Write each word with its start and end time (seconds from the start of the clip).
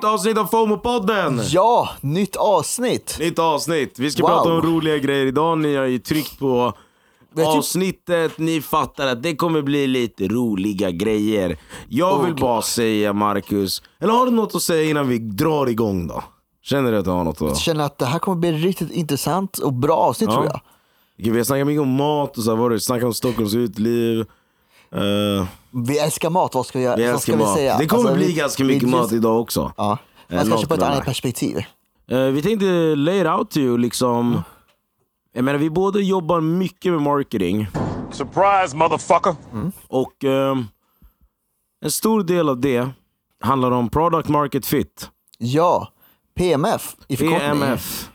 Nytt 0.00 0.04
avsnitt 0.04 0.38
av 0.38 0.46
FOMO-podden! 0.50 1.40
Ja, 1.50 1.88
nytt 2.00 2.36
avsnitt! 2.36 3.16
Nytt 3.20 3.38
avsnitt. 3.38 3.98
Vi 3.98 4.10
ska 4.10 4.22
Wow. 4.22 4.28
prata 4.28 4.52
om 4.54 4.62
roliga 4.62 4.98
grejer 4.98 5.26
idag. 5.26 5.58
Ni 5.58 5.76
har 5.76 5.84
ju 5.84 5.98
tryckt 5.98 6.38
på 6.38 6.72
du- 7.34 7.44
avsnittet. 7.44 8.38
Ni 8.38 8.60
fattar 8.60 9.06
att 9.06 9.22
det 9.22 9.36
kommer 9.36 9.62
bli 9.62 9.86
lite 9.86 10.28
roliga 10.28 10.90
grejer. 10.90 11.58
Jag 11.88 12.22
vill 12.22 12.32
Okej. 12.32 12.42
bara 12.42 12.62
säga 12.62 13.12
Marcus, 13.12 13.82
eller 13.98 14.12
har 14.12 14.26
du 14.26 14.32
något 14.32 14.54
att 14.54 14.62
säga 14.62 14.90
innan 14.90 15.08
vi 15.08 15.18
drar 15.18 15.66
igång 15.68 16.06
då? 16.06 16.22
Känner 16.62 16.92
du 16.92 16.98
att 16.98 17.04
du 17.04 17.10
har 17.10 17.24
något 17.24 17.40
Jag 17.40 17.50
att... 17.50 17.58
känner 17.58 17.84
att 17.84 17.98
det 17.98 18.06
här 18.06 18.18
kommer 18.18 18.36
bli 18.36 18.52
riktigt 18.52 18.90
intressant 18.90 19.58
och 19.58 19.72
bra 19.72 19.96
avsnitt 19.96 20.30
Ja. 20.30 20.34
tror 20.36 20.46
jag. 20.46 20.60
Vi 21.32 21.38
har 21.38 21.44
snackat 21.44 21.66
mycket 21.66 21.82
om 21.82 21.88
mat 21.88 22.38
och 22.38 22.44
så 22.44 22.50
här, 22.50 22.56
vad 22.56 22.70
du 22.70 22.80
snackar 22.80 23.06
om 23.06 23.14
Stockholms 23.14 23.54
uteliv. 23.54 24.24
Eh, 24.94 25.46
Vi 25.70 25.98
älskar 25.98 26.30
mat, 26.30 26.54
vad 26.54 26.66
ska 26.66 26.78
vi 26.78 26.84
göra? 26.84 26.96
vi 26.96 27.04
älskar 27.04 27.18
ska 27.18 27.32
vi 27.32 27.38
mat. 27.44 27.56
säga? 27.56 27.78
Det 27.78 27.86
kommer 27.86 28.02
Alltså, 28.02 28.14
bli 28.16 28.26
vi- 28.26 28.32
ganska 28.32 28.64
vi- 28.64 28.74
mycket 28.74 28.88
vi- 28.88 28.92
mat 28.92 29.12
idag 29.12 29.40
också. 29.40 29.72
Ja, 29.76 29.98
fast 30.30 30.48
kanske 30.48 30.66
på 30.66 30.74
ett 30.74 30.82
annat 30.82 31.04
perspektiv. 31.04 31.56
Eh, 32.10 32.18
vi 32.20 32.42
tänkte 32.42 32.66
lay 32.96 33.20
it 33.20 33.26
out 33.26 33.50
to 33.50 33.58
you 33.58 33.78
liksom. 33.78 34.42
Jag 35.32 35.44
menar 35.44 35.58
vi 35.58 35.70
båda 35.70 35.98
jobbar 36.00 36.40
mycket 36.40 36.92
med 36.92 37.02
marketing. 37.02 37.66
Surprise, 38.12 38.76
motherfucker. 38.76 39.34
Och 39.88 40.24
ehm, 40.24 40.66
en 41.84 41.90
stor 41.90 42.22
del 42.22 42.48
av 42.48 42.60
det 42.60 42.88
handlar 43.44 43.70
om 43.70 43.88
product 43.88 44.28
market 44.28 44.66
fit. 44.66 45.10
Ja, 45.38 45.88
PMF 46.34 46.96
i 47.08 47.16
förkortning. 47.16 47.40
PMF. 47.40 48.10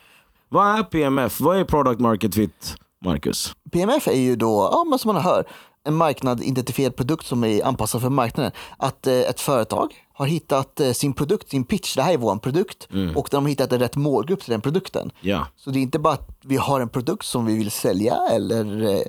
Vad 0.49 0.79
är 0.79 0.84
PMF? 0.84 1.39
Vad 1.41 1.57
är 1.57 1.63
product 1.63 1.99
market 2.01 2.35
fit, 2.35 2.76
Marcus? 3.05 3.55
PMF 3.71 4.07
är 4.07 4.20
ju 4.20 4.35
då, 4.35 4.70
ja, 4.71 4.84
men 4.89 4.99
som 4.99 5.13
man 5.13 5.23
hör, 5.23 5.45
en 5.86 5.94
marknadidentifierad 5.96 6.96
produkt 6.96 7.26
som 7.26 7.44
är 7.44 7.66
anpassad 7.66 8.02
för 8.02 8.10
marknaden. 8.10 8.52
Att 8.78 9.08
eh, 9.08 9.14
ett 9.14 9.40
företag 9.40 9.94
har 10.14 10.26
hittat 10.26 10.80
eh, 10.80 10.91
sin 10.91 11.14
produkt, 11.14 11.50
sin 11.50 11.64
pitch, 11.64 11.96
det 11.96 12.02
här 12.02 12.14
är 12.14 12.18
vår 12.18 12.36
produkt 12.36 12.88
Mm. 12.94 13.18
och 13.18 13.28
de 13.32 13.44
har 13.44 13.50
hittat 13.50 13.74
en 13.74 13.80
rätt 13.80 13.96
målgrupp 13.96 14.41
till 14.41 14.52
den 14.52 14.62
produkten. 14.62 15.12
Ja. 15.22 15.48
Så 15.56 15.70
det 15.70 15.80
är 15.80 15.82
inte 15.82 16.00
bara 16.00 16.13
att 16.13 16.30
vi 16.41 16.58
har 16.58 16.80
en 16.82 16.90
produkt 16.90 17.26
som 17.26 17.46
vi 17.46 17.58
vill 17.58 17.72
sälja 17.72 18.18
eller 18.32 18.84
eh, 18.96 19.02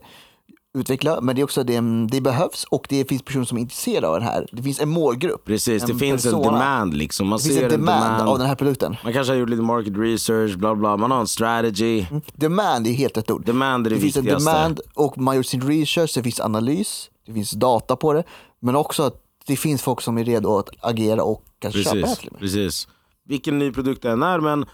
utveckla, 0.77 1.21
men 1.21 1.37
det 1.37 1.41
är 1.43 1.45
också 1.45 1.65
det, 1.65 1.81
det 2.11 2.21
behövs 2.21 2.65
och 2.65 2.87
det 2.89 3.05
finns 3.05 3.23
personer 3.23 3.45
som 3.45 3.59
är 3.59 3.63
intresserade 3.63 4.09
av 4.09 4.15
den 4.15 4.23
här. 4.23 4.49
Det 4.53 4.63
finns 4.63 4.81
en 4.81 4.89
målgrupp. 4.89 5.45
Precis, 5.45 5.83
det 5.83 5.93
en 5.93 5.99
finns 5.99 6.27
en 6.27 6.33
persona. 6.33 6.53
demand 6.53 6.95
liksom. 6.95 7.29
Man 7.29 7.39
Det 7.39 7.45
finns 7.45 7.59
en 7.59 7.71
demand, 7.71 8.29
av 8.29 8.39
den 8.39 8.47
här 8.47 8.55
produkten. 8.55 8.97
Man 9.05 9.13
kanske 9.13 9.33
har 9.33 9.39
gjort 9.39 9.49
lite 9.49 9.63
market 9.63 9.97
research, 9.97 10.57
bla 10.57 10.75
bla. 10.75 10.97
Man 10.97 11.11
har 11.11 11.21
en 11.21 11.27
strategy. 11.27 12.05
Demand 12.35 12.87
är 12.87 12.93
helt 12.93 13.17
rätt 13.17 13.31
ord. 13.31 13.45
Demand 13.45 13.87
är 13.87 13.91
det, 13.91 13.97
det 13.97 14.03
finns 14.03 14.17
en 14.17 14.25
demand 14.25 14.81
och 14.95 15.19
man 15.19 15.27
har 15.27 15.35
gjort 15.35 15.47
sin 15.47 15.63
research, 15.69 16.13
det 16.15 16.23
finns 16.23 16.41
analys, 16.41 17.11
det 17.27 17.33
finns 17.33 17.51
data 17.51 17.97
på 17.97 18.13
det, 18.13 18.25
men 18.61 18.77
också 18.77 19.03
att 19.03 19.23
det 19.47 19.57
finns 19.57 19.83
folk 19.83 20.01
som 20.01 20.19
är 20.19 20.25
redo 20.25 20.59
att 20.59 20.69
agera 20.81 21.23
och 21.23 21.43
kanske 21.59 21.83
köpa 21.83 21.97
det 21.97 22.03
Precis, 22.03 22.19
till 22.19 22.31
precis. 22.39 22.89
Vilken 23.29 23.59
ny 23.59 23.73
produkt 23.73 24.03
det 24.03 24.11
än 24.11 24.23
är, 24.23 24.41
men 24.41 24.67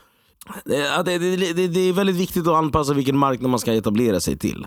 det, 0.65 0.77
ja, 0.77 1.03
det, 1.03 1.19
det, 1.19 1.53
det, 1.53 1.69
det 1.69 1.81
är 1.81 1.93
väldigt 1.93 2.17
viktigt 2.17 2.47
att 2.47 2.55
anpassa 2.55 2.95
vilken 2.95 3.19
marknad 3.19 3.51
man 3.51 3.61
ska 3.61 3.73
etablera 3.75 4.21
sig 4.21 4.39
till. 4.39 4.67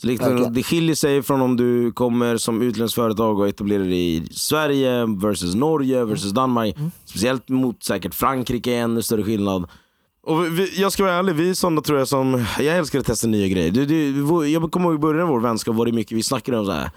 Så 0.00 0.06
liksom, 0.06 0.52
det 0.54 0.62
skiljer 0.62 0.94
sig 0.94 1.22
från 1.22 1.40
om 1.40 1.56
du 1.56 1.92
kommer 1.92 2.36
som 2.36 2.62
utländskt 2.62 2.94
företag 2.94 3.38
och 3.38 3.48
etablerar 3.48 3.84
dig 3.84 4.16
i 4.16 4.26
Sverige 4.30 5.06
versus 5.06 5.54
Norge 5.54 6.04
versus 6.04 6.32
Danmark. 6.32 6.76
Speciellt 7.04 7.48
mot 7.48 7.82
säkert 7.84 8.14
Frankrike 8.14 8.72
är 8.74 8.80
ännu 8.82 9.02
större 9.02 9.22
skillnad. 9.22 9.68
Och 10.22 10.58
vi- 10.58 10.80
jag 10.80 10.92
ska 10.92 11.02
vara 11.04 11.14
ärlig, 11.14 11.34
vi 11.34 11.50
är 11.50 11.54
sådana 11.54 11.80
tror 11.80 11.98
jag 11.98 12.08
som, 12.08 12.44
jag 12.58 12.76
älskar 12.76 12.98
att 12.98 13.06
testa 13.06 13.26
nya 13.26 13.48
grejer. 13.48 13.70
Du, 13.70 13.86
du, 13.86 14.46
jag 14.48 14.70
kommer 14.72 14.86
ihåg 14.86 14.94
i 14.94 14.98
början 14.98 15.22
av 15.22 15.28
vår 15.28 15.40
vänskap 15.40 15.76
var 15.76 15.86
det 15.86 15.92
mycket 15.92 16.18
vi 16.18 16.22
snackade 16.22 16.58
om 16.58 16.66
så 16.66 16.72
här, 16.72 16.90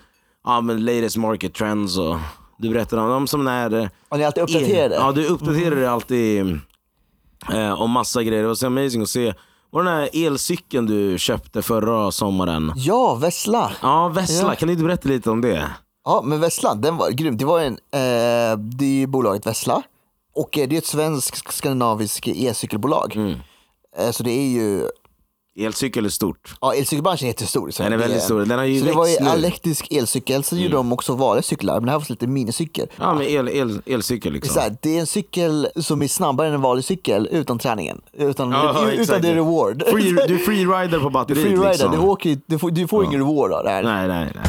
ja 0.45 0.61
men 0.61 0.85
latest 0.85 1.17
market 1.17 1.53
trends 1.53 1.97
och 1.97 2.17
du 2.57 2.69
berättade 2.69 3.01
om 3.01 3.09
dem 3.09 3.27
som 3.27 3.43
när 3.45 3.89
Och 4.09 4.17
ni 4.17 4.23
är 4.23 4.27
alltid 4.27 4.43
uppdaterade. 4.43 4.95
Ja, 4.95 5.11
du 5.11 5.25
uppdaterar 5.25 5.75
dig 5.75 5.85
alltid 5.85 6.59
eh, 7.53 7.81
om 7.81 7.91
massa 7.91 8.23
grejer. 8.23 8.41
Det 8.41 8.47
var 8.47 8.55
så 8.55 8.67
amazing 8.67 9.01
att 9.01 9.09
se. 9.09 9.33
Var 9.71 9.83
den 9.83 9.93
här 9.93 10.09
elcykeln 10.13 10.85
du 10.85 11.19
köpte 11.19 11.61
förra 11.61 12.11
sommaren? 12.11 12.73
Ja, 12.75 13.15
Vessla. 13.15 13.71
Ja, 13.81 14.07
Vessla. 14.07 14.47
Ja. 14.49 14.55
Kan 14.55 14.67
du 14.67 14.73
inte 14.73 14.85
berätta 14.85 15.09
lite 15.09 15.31
om 15.31 15.41
det? 15.41 15.69
Ja, 16.05 16.21
men 16.25 16.39
Vessla, 16.39 16.75
den 16.75 16.97
var 16.97 17.11
grym. 17.11 17.37
Det 17.37 17.45
var 17.45 17.59
en, 17.59 17.73
eh, 17.73 18.57
det 18.57 18.85
är 18.85 18.99
ju 18.99 19.07
bolaget 19.07 19.47
Vessla 19.47 19.81
och 20.35 20.57
eh, 20.57 20.67
det 20.67 20.75
är 20.75 20.77
ett 20.77 20.85
svenskt 20.85 21.53
skandinaviskt 21.53 22.27
elcykelbolag. 22.27 23.15
Mm. 23.15 23.35
Eh, 23.97 24.11
så 24.11 24.23
det 24.23 24.31
är 24.31 24.47
ju, 24.47 24.87
Elcykel 25.65 26.05
är 26.05 26.09
stort. 26.09 26.55
ja 26.61 26.73
elcykelbranschen 26.73 27.25
är 27.25 27.29
jättestor. 27.29 27.71
Så 27.71 27.83
Den 27.83 27.93
är 27.93 27.97
väldigt 27.97 28.21
stor. 28.23 28.39
Den 28.45 28.59
har 28.59 28.65
ju 28.65 28.79
så 28.79 28.85
det 28.85 28.91
var 28.91 29.05
ju 29.05 29.11
växt 29.11 29.21
nu. 29.21 29.27
Mm. 29.29 29.37
elektrisk 29.39 29.91
elcykel, 29.91 30.43
så 30.43 30.55
gjorde 30.55 30.75
de 30.75 30.93
också 30.93 31.15
vanliga 31.15 31.41
cyklar, 31.43 31.73
men 31.73 31.85
det 31.85 31.91
här 31.91 31.99
var 31.99 32.05
lite 32.09 32.27
minicykel. 32.27 32.87
Ja, 32.95 33.13
men 33.13 33.23
el, 33.27 33.47
el, 33.49 33.81
elcykel 33.85 34.31
Det 34.31 34.37
är, 34.37 34.41
liksom. 34.41 34.53
så 34.53 34.59
här, 34.59 34.75
det 34.81 34.95
är 34.95 34.99
en 34.99 35.07
cykel 35.07 35.67
som 35.75 36.01
är 36.01 36.07
snabbare 36.07 36.47
än 36.47 36.53
en 36.53 36.61
vanlig 36.61 36.85
cykel 36.85 37.27
utan 37.31 37.59
träningen. 37.59 38.01
Utan, 38.13 38.51
Ja, 38.51 38.71
utan 38.71 38.89
exakt. 38.89 39.21
det 39.21 39.35
reward. 39.35 39.83
Free, 39.87 40.11
du 40.27 40.33
är 40.35 40.37
freerider 40.45 40.99
på 40.99 41.09
batteriet 41.09 41.43
freerider, 41.43 41.69
liksom. 41.69 41.91
du, 41.91 41.97
åker, 41.97 42.37
du 42.45 42.59
får, 42.59 42.71
du 42.71 42.87
får 42.87 43.05
ingen 43.05 43.19
reward 43.27 43.51
av 43.51 43.63
det 43.63 43.69
här. 43.69 43.83
Nej, 43.83 44.07
nej, 44.07 44.31
nej. 44.35 44.45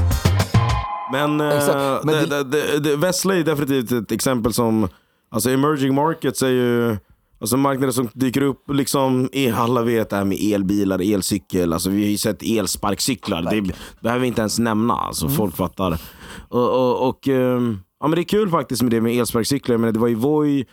Men, 1.12 1.40
eh, 1.40 1.56
Exakt, 1.56 2.04
men 2.04 2.14
det- 2.14 2.26
det, 2.26 2.44
det, 2.44 2.78
det, 2.78 2.96
Vessla 2.96 3.34
är 3.36 3.42
definitivt 3.44 3.92
ett 3.92 4.12
exempel 4.12 4.52
som, 4.52 4.88
alltså 5.30 5.50
emerging 5.50 5.94
markets 5.94 6.42
är 6.42 6.48
ju 6.48 6.96
Alltså 7.40 7.56
marknader 7.56 7.92
som 7.92 8.08
dyker 8.14 8.42
upp, 8.42 8.70
liksom, 8.70 9.28
är- 9.32 9.52
alla 9.52 9.82
vet 9.82 10.10
det 10.10 10.16
här 10.16 10.24
med 10.24 10.38
elbilar, 10.54 10.98
elcykel, 11.14 11.72
alltså 11.72 11.90
vi 11.90 12.02
har 12.02 12.10
ju 12.10 12.18
sett 12.18 12.42
elsparkcyklar, 12.42 13.42
det 13.42 13.72
behöver 14.00 14.20
vi 14.20 14.26
inte 14.26 14.40
ens 14.40 14.58
nämna, 14.58 14.94
alltså 14.94 15.24
Mm. 15.26 15.36
folk 15.36 15.56
fattar. 15.56 15.98
Och, 16.48 16.68
och, 16.70 17.08
och 17.08 17.28
ehm, 17.28 17.78
ja, 18.00 18.08
men 18.08 18.14
det 18.16 18.20
är 18.20 18.24
kul 18.24 18.50
faktiskt 18.50 18.82
med 18.82 18.90
det 18.90 19.00
med 19.00 19.16
elsparkcyklar, 19.18 19.76
men 19.76 19.94
det 19.94 20.00
var 20.00 20.08
ju 20.08 20.14
Voi, 20.14 20.64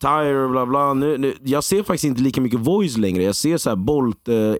Tire 0.00 0.44
och 0.44 0.50
bla 0.50 0.66
bla. 0.66 0.94
Nu, 0.94 1.18
nu, 1.18 1.34
jag 1.42 1.64
ser 1.64 1.82
faktiskt 1.82 2.04
inte 2.04 2.22
lika 2.22 2.40
mycket 2.40 2.60
Voice 2.60 2.96
längre, 2.96 3.22
jag 3.22 3.34
ser 3.34 3.56
så 3.58 3.68
här 3.70 3.76
Bolt 3.76 4.28
eh, 4.28 4.54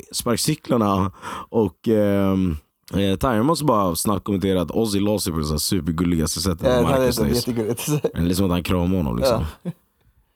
och 1.51 1.89
ehm, 1.89 2.57
Eh, 2.95 3.17
Tyre 3.17 3.43
måste 3.43 3.65
bara 3.65 3.97
snabbt 3.97 4.25
kommentera 4.25 4.63
att 4.63 4.71
Ozzy 4.71 5.01
la 5.01 5.19
sig 5.19 5.33
på 5.33 5.39
det 5.39 5.59
supergulligaste 5.59 6.41
sättet. 6.41 6.67
Ja, 6.83 6.99
det 6.99 7.19
är 7.19 7.27
jättegulligt. 7.35 7.89
Liksom 8.15 8.45
att 8.45 8.51
han 8.51 8.63
kramar 8.63 8.97
honom 8.97 9.17
liksom. 9.19 9.45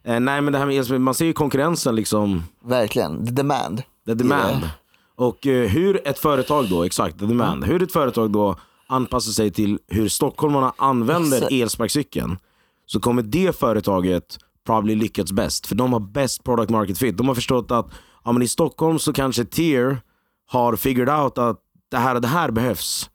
Eh, 0.07 0.21
nej 0.21 0.41
men 0.41 0.53
det 0.53 0.59
här 0.59 0.67
med 0.67 0.79
elspel, 0.79 0.99
man 0.99 1.15
ser 1.15 1.25
ju 1.25 1.33
konkurrensen 1.33 1.97
liksom, 1.97 2.43
Verkligen, 2.65 3.27
the 3.27 3.33
demand. 3.33 3.83
the 4.07 4.15
demand. 4.15 4.61
Yeah. 4.61 4.71
Och 5.17 5.47
eh, 5.47 5.69
hur 5.69 6.09
ett 6.09 6.19
företag 6.19 6.69
då, 6.71 6.85
exakt, 6.85 7.19
the 7.19 7.27
demand. 7.27 7.65
Hur 7.65 7.83
ett 7.83 7.93
företag 7.93 8.31
då 8.31 8.57
anpassar 8.87 9.33
sig 9.33 9.51
till 9.51 9.79
hur 9.89 10.09
stockholmarna 10.09 10.73
använder 10.77 11.37
Exakt. 11.37 11.53
elsparkcykeln. 11.53 12.39
Så 12.87 13.01
kommer 13.01 13.23
det 13.23 13.59
företaget 13.59 14.39
probably 14.67 14.95
lyckats 14.95 15.33
bäst. 15.33 15.67
För 15.67 15.75
de 15.75 15.93
har 15.93 16.01
bäst 16.01 16.45
product 16.45 16.71
market 16.71 16.99
fit. 16.99 17.17
De 17.17 17.29
har 17.29 17.35
förstått 17.35 17.71
att 17.71 17.87
ja, 18.25 18.33
men 18.33 18.43
i 18.43 18.49
Stockholm 18.49 18.99
så 18.99 19.13
kanske 19.13 19.45
Tier 19.45 19.99
har 20.47 20.77
figured 20.77 21.09
out 21.09 21.39
att 21.39 21.61
det 21.91 21.97
här 21.97 22.15
och 22.15 22.21
det 22.21 22.29
här 22.29 22.51
behövs. 22.51 23.11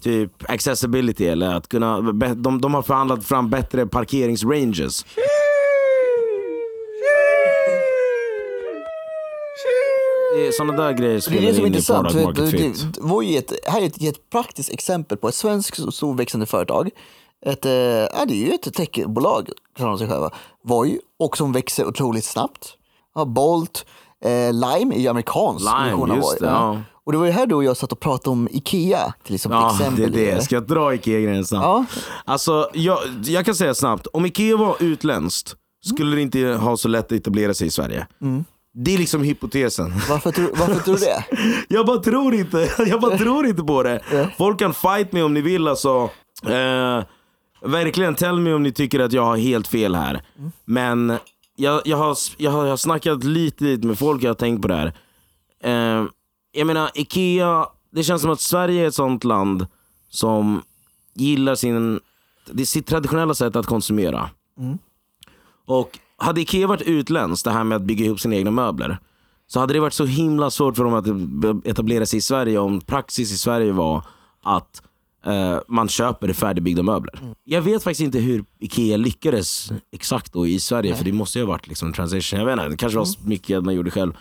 Typ 0.00 0.50
accessibility 0.50 1.26
eller 1.26 1.54
att 1.54 1.68
kunna, 1.68 2.00
de, 2.34 2.60
de 2.60 2.74
har 2.74 2.82
förhandlat 2.82 3.24
fram 3.24 3.50
bättre 3.50 3.86
parkeringsranges. 3.86 5.04
Det 5.14 5.20
är 5.20 5.46
sådana 10.52 10.82
där 10.82 10.92
grejer 10.92 11.12
Det 11.12 11.16
är 11.16 11.20
spelar 11.20 11.42
det 11.42 11.54
som 11.54 11.64
är 11.64 11.66
in 11.66 11.72
i 11.72 11.76
intressant. 11.76 12.08
product 12.08 12.34
För 12.34 12.42
market 12.42 12.76
fit. 12.78 12.94
det, 12.94 13.00
var 13.00 13.22
ju 13.22 13.38
ett, 13.38 13.52
här 13.66 13.80
är 13.80 13.86
ett, 13.86 14.02
ett 14.02 14.30
praktiskt 14.30 14.72
exempel 14.72 15.18
på 15.18 15.28
ett 15.28 15.34
svenskt 15.34 15.94
storväxande 15.94 16.46
företag. 16.46 16.90
Ett, 17.46 17.66
eh, 17.66 17.72
ja, 17.72 18.24
det 18.28 18.34
är 18.34 18.46
ju 18.46 18.52
ett 18.52 18.74
techbolag, 18.74 19.50
kallar 19.76 19.90
de 19.90 19.98
sig 19.98 20.08
själva. 20.08 20.30
Ju, 20.86 20.98
och 21.18 21.36
som 21.36 21.52
växer 21.52 21.86
otroligt 21.86 22.24
snabbt. 22.24 22.76
Ja, 23.14 23.24
Bolt, 23.24 23.86
eh, 24.24 24.52
Lime 24.52 24.94
är 24.94 24.98
ju 24.98 25.08
amerikansk 25.08 25.66
Lime, 25.66 26.14
just 26.14 26.28
Voi, 26.28 26.36
det, 26.40 26.46
ja. 26.46 26.80
Och 27.06 27.12
det 27.12 27.18
var 27.18 27.26
ju 27.26 27.32
här 27.32 27.52
och 27.52 27.64
jag 27.64 27.76
satt 27.76 27.92
och 27.92 28.00
pratade 28.00 28.30
om 28.30 28.48
Ikea 28.50 29.14
till 29.24 29.34
exempel. 29.34 29.60
Ja, 29.60 29.72
exempel 29.72 30.12
det 30.12 30.20
är 30.20 30.32
i 30.32 30.34
det. 30.34 30.42
Ska 30.42 30.54
jag 30.54 30.66
dra 30.66 30.94
Ikea-grejen 30.94 31.44
snabbt? 31.44 31.64
Ja. 31.64 31.84
Alltså, 32.24 32.70
jag, 32.72 32.98
jag 33.24 33.44
kan 33.44 33.54
säga 33.54 33.74
snabbt. 33.74 34.06
Om 34.06 34.26
Ikea 34.26 34.56
var 34.56 34.76
utländskt 34.80 35.54
skulle 35.84 36.16
det 36.16 36.22
inte 36.22 36.38
ha 36.40 36.76
så 36.76 36.88
lätt 36.88 37.04
att 37.04 37.12
etablera 37.12 37.54
sig 37.54 37.66
i 37.66 37.70
Sverige. 37.70 38.06
Mm. 38.22 38.44
Det 38.78 38.94
är 38.94 38.98
liksom 38.98 39.22
hypotesen. 39.22 39.92
Varför, 40.08 40.32
tror- 40.32 40.50
varför 40.56 40.80
tror 40.80 40.94
du 40.96 41.00
det? 41.00 41.24
Jag 41.74 41.86
bara 41.86 41.98
tror 41.98 42.34
inte, 42.34 42.70
jag 42.86 43.00
bara 43.00 43.18
tror 43.18 43.46
inte 43.46 43.62
på 43.62 43.82
det. 43.82 44.00
Folk 44.38 44.58
kan 44.58 44.74
fight 44.74 45.12
mig 45.12 45.22
om 45.22 45.34
ni 45.34 45.40
vill 45.40 45.68
alltså. 45.68 46.10
Eh, 46.42 47.04
verkligen, 47.62 48.14
tell 48.14 48.40
me 48.40 48.52
om 48.52 48.62
ni 48.62 48.72
tycker 48.72 49.00
att 49.00 49.12
jag 49.12 49.24
har 49.24 49.36
helt 49.36 49.68
fel 49.68 49.94
här. 49.94 50.22
Men 50.64 51.18
jag, 51.56 51.82
jag, 51.84 51.96
har, 51.96 52.16
jag, 52.36 52.50
har, 52.50 52.64
jag 52.64 52.72
har 52.72 52.76
snackat 52.76 53.24
lite, 53.24 53.64
lite 53.64 53.86
med 53.86 53.98
folk, 53.98 54.22
jag 54.22 54.28
har 54.30 54.34
tänkt 54.34 54.62
på 54.62 54.68
det 54.68 54.74
här. 54.74 54.92
Eh, 55.62 56.04
jag 56.52 56.66
menar, 56.66 56.90
Ikea, 56.94 57.66
det 57.92 58.02
känns 58.02 58.22
som 58.22 58.30
att 58.30 58.40
Sverige 58.40 58.82
är 58.84 58.88
ett 58.88 58.94
sånt 58.94 59.24
land 59.24 59.66
som 60.10 60.62
gillar 61.14 61.54
sin, 61.54 62.00
det 62.52 62.62
är 62.62 62.66
sitt 62.66 62.86
traditionella 62.86 63.34
sätt 63.34 63.56
att 63.56 63.66
konsumera. 63.66 64.30
Och 65.66 65.98
hade 66.18 66.40
Ikea 66.40 66.66
varit 66.66 66.82
utländskt, 66.82 67.44
det 67.44 67.50
här 67.50 67.64
med 67.64 67.76
att 67.76 67.82
bygga 67.82 68.04
ihop 68.04 68.20
sina 68.20 68.36
egna 68.36 68.50
möbler, 68.50 68.98
så 69.46 69.60
hade 69.60 69.72
det 69.74 69.80
varit 69.80 69.92
så 69.94 70.04
himla 70.04 70.50
svårt 70.50 70.76
för 70.76 70.84
dem 70.84 70.94
att 70.94 71.66
etablera 71.66 72.06
sig 72.06 72.18
i 72.18 72.22
Sverige 72.22 72.58
om 72.58 72.80
praxis 72.80 73.32
i 73.32 73.38
Sverige 73.38 73.72
var 73.72 74.02
att 74.42 74.82
eh, 75.26 75.58
man 75.68 75.88
köper 75.88 76.32
färdigbyggda 76.32 76.82
möbler. 76.82 77.18
Mm. 77.22 77.34
Jag 77.44 77.62
vet 77.62 77.82
faktiskt 77.82 78.00
inte 78.04 78.18
hur 78.18 78.44
Ikea 78.58 78.96
lyckades 78.96 79.72
exakt 79.92 80.32
då 80.32 80.46
i 80.46 80.60
Sverige, 80.60 80.94
för 80.96 81.04
det 81.04 81.12
måste 81.12 81.38
ju 81.38 81.44
ha 81.44 81.52
varit 81.52 81.68
liksom 81.68 81.92
transition. 81.92 82.38
Jag 82.38 82.46
vet 82.46 82.52
inte, 82.52 82.68
det 82.68 82.76
kanske 82.76 82.98
var 82.98 83.06
Mm. 83.06 83.28
mycket 83.28 83.64
man 83.64 83.74
gjorde 83.74 83.90
själv. 83.90 84.12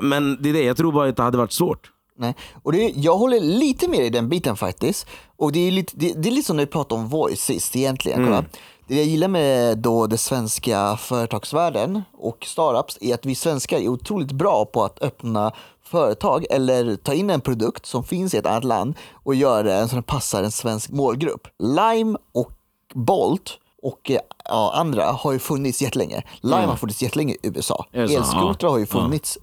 Men 0.00 0.42
det 0.42 0.48
är 0.48 0.52
det, 0.52 0.62
jag 0.62 0.76
tror 0.76 0.92
bara 0.92 1.08
att 1.08 1.16
det 1.16 1.22
hade 1.22 1.38
varit 1.38 1.52
svårt. 1.52 1.90
Nej. 2.18 2.34
Och 2.62 2.72
det, 2.72 2.92
jag 2.96 3.16
håller 3.18 3.40
lite 3.40 3.88
mer 3.88 4.02
i 4.02 4.10
den 4.10 4.28
biten 4.28 4.56
faktiskt. 4.56 5.06
Och 5.36 5.52
det 5.52 5.60
är 5.60 5.70
lite, 5.70 5.92
det, 5.96 6.12
det 6.22 6.28
är 6.28 6.32
lite 6.32 6.46
som 6.46 6.56
när 6.56 6.64
vi 6.64 6.70
pratade 6.70 7.00
om 7.00 7.08
voice 7.08 7.40
sist 7.40 7.76
egentligen. 7.76 8.24
Kolla. 8.24 8.44
Det 8.90 8.96
jag 8.96 9.04
gillar 9.06 9.28
med 9.28 9.78
då 9.78 10.06
det 10.06 10.18
svenska 10.18 10.96
företagsvärlden 10.96 12.02
och 12.18 12.44
startups 12.46 12.98
är 13.00 13.14
att 13.14 13.26
vi 13.26 13.34
svenskar 13.34 13.78
är 13.78 13.88
otroligt 13.88 14.32
bra 14.32 14.64
på 14.64 14.84
att 14.84 15.02
öppna 15.02 15.52
företag 15.82 16.46
eller 16.50 16.96
ta 16.96 17.14
in 17.14 17.30
en 17.30 17.40
produkt 17.40 17.86
som 17.86 18.04
finns 18.04 18.34
i 18.34 18.36
ett 18.36 18.46
annat 18.46 18.64
land 18.64 18.94
och 19.12 19.34
göra 19.34 19.62
den 19.62 19.88
så 19.88 19.94
den 19.96 20.02
passar 20.02 20.42
en 20.42 20.50
svensk 20.50 20.90
målgrupp. 20.90 21.48
Lime 21.58 22.18
och 22.32 22.50
Bolt 22.94 23.58
och 23.82 24.10
eh, 24.10 24.20
ja, 24.44 24.72
andra 24.74 25.04
har 25.04 25.32
ju 25.32 25.38
funnits 25.38 25.82
jättelänge. 25.82 26.22
Lime 26.40 26.56
har 26.66 26.76
funnits 26.76 27.02
jättelänge 27.02 27.34
i 27.34 27.38
USA. 27.42 27.86
Det? 27.92 27.98
Elskotrar 27.98 28.70
har 28.70 28.78
ju 28.78 28.86
Ja. 28.92 29.00
funnits 29.00 29.38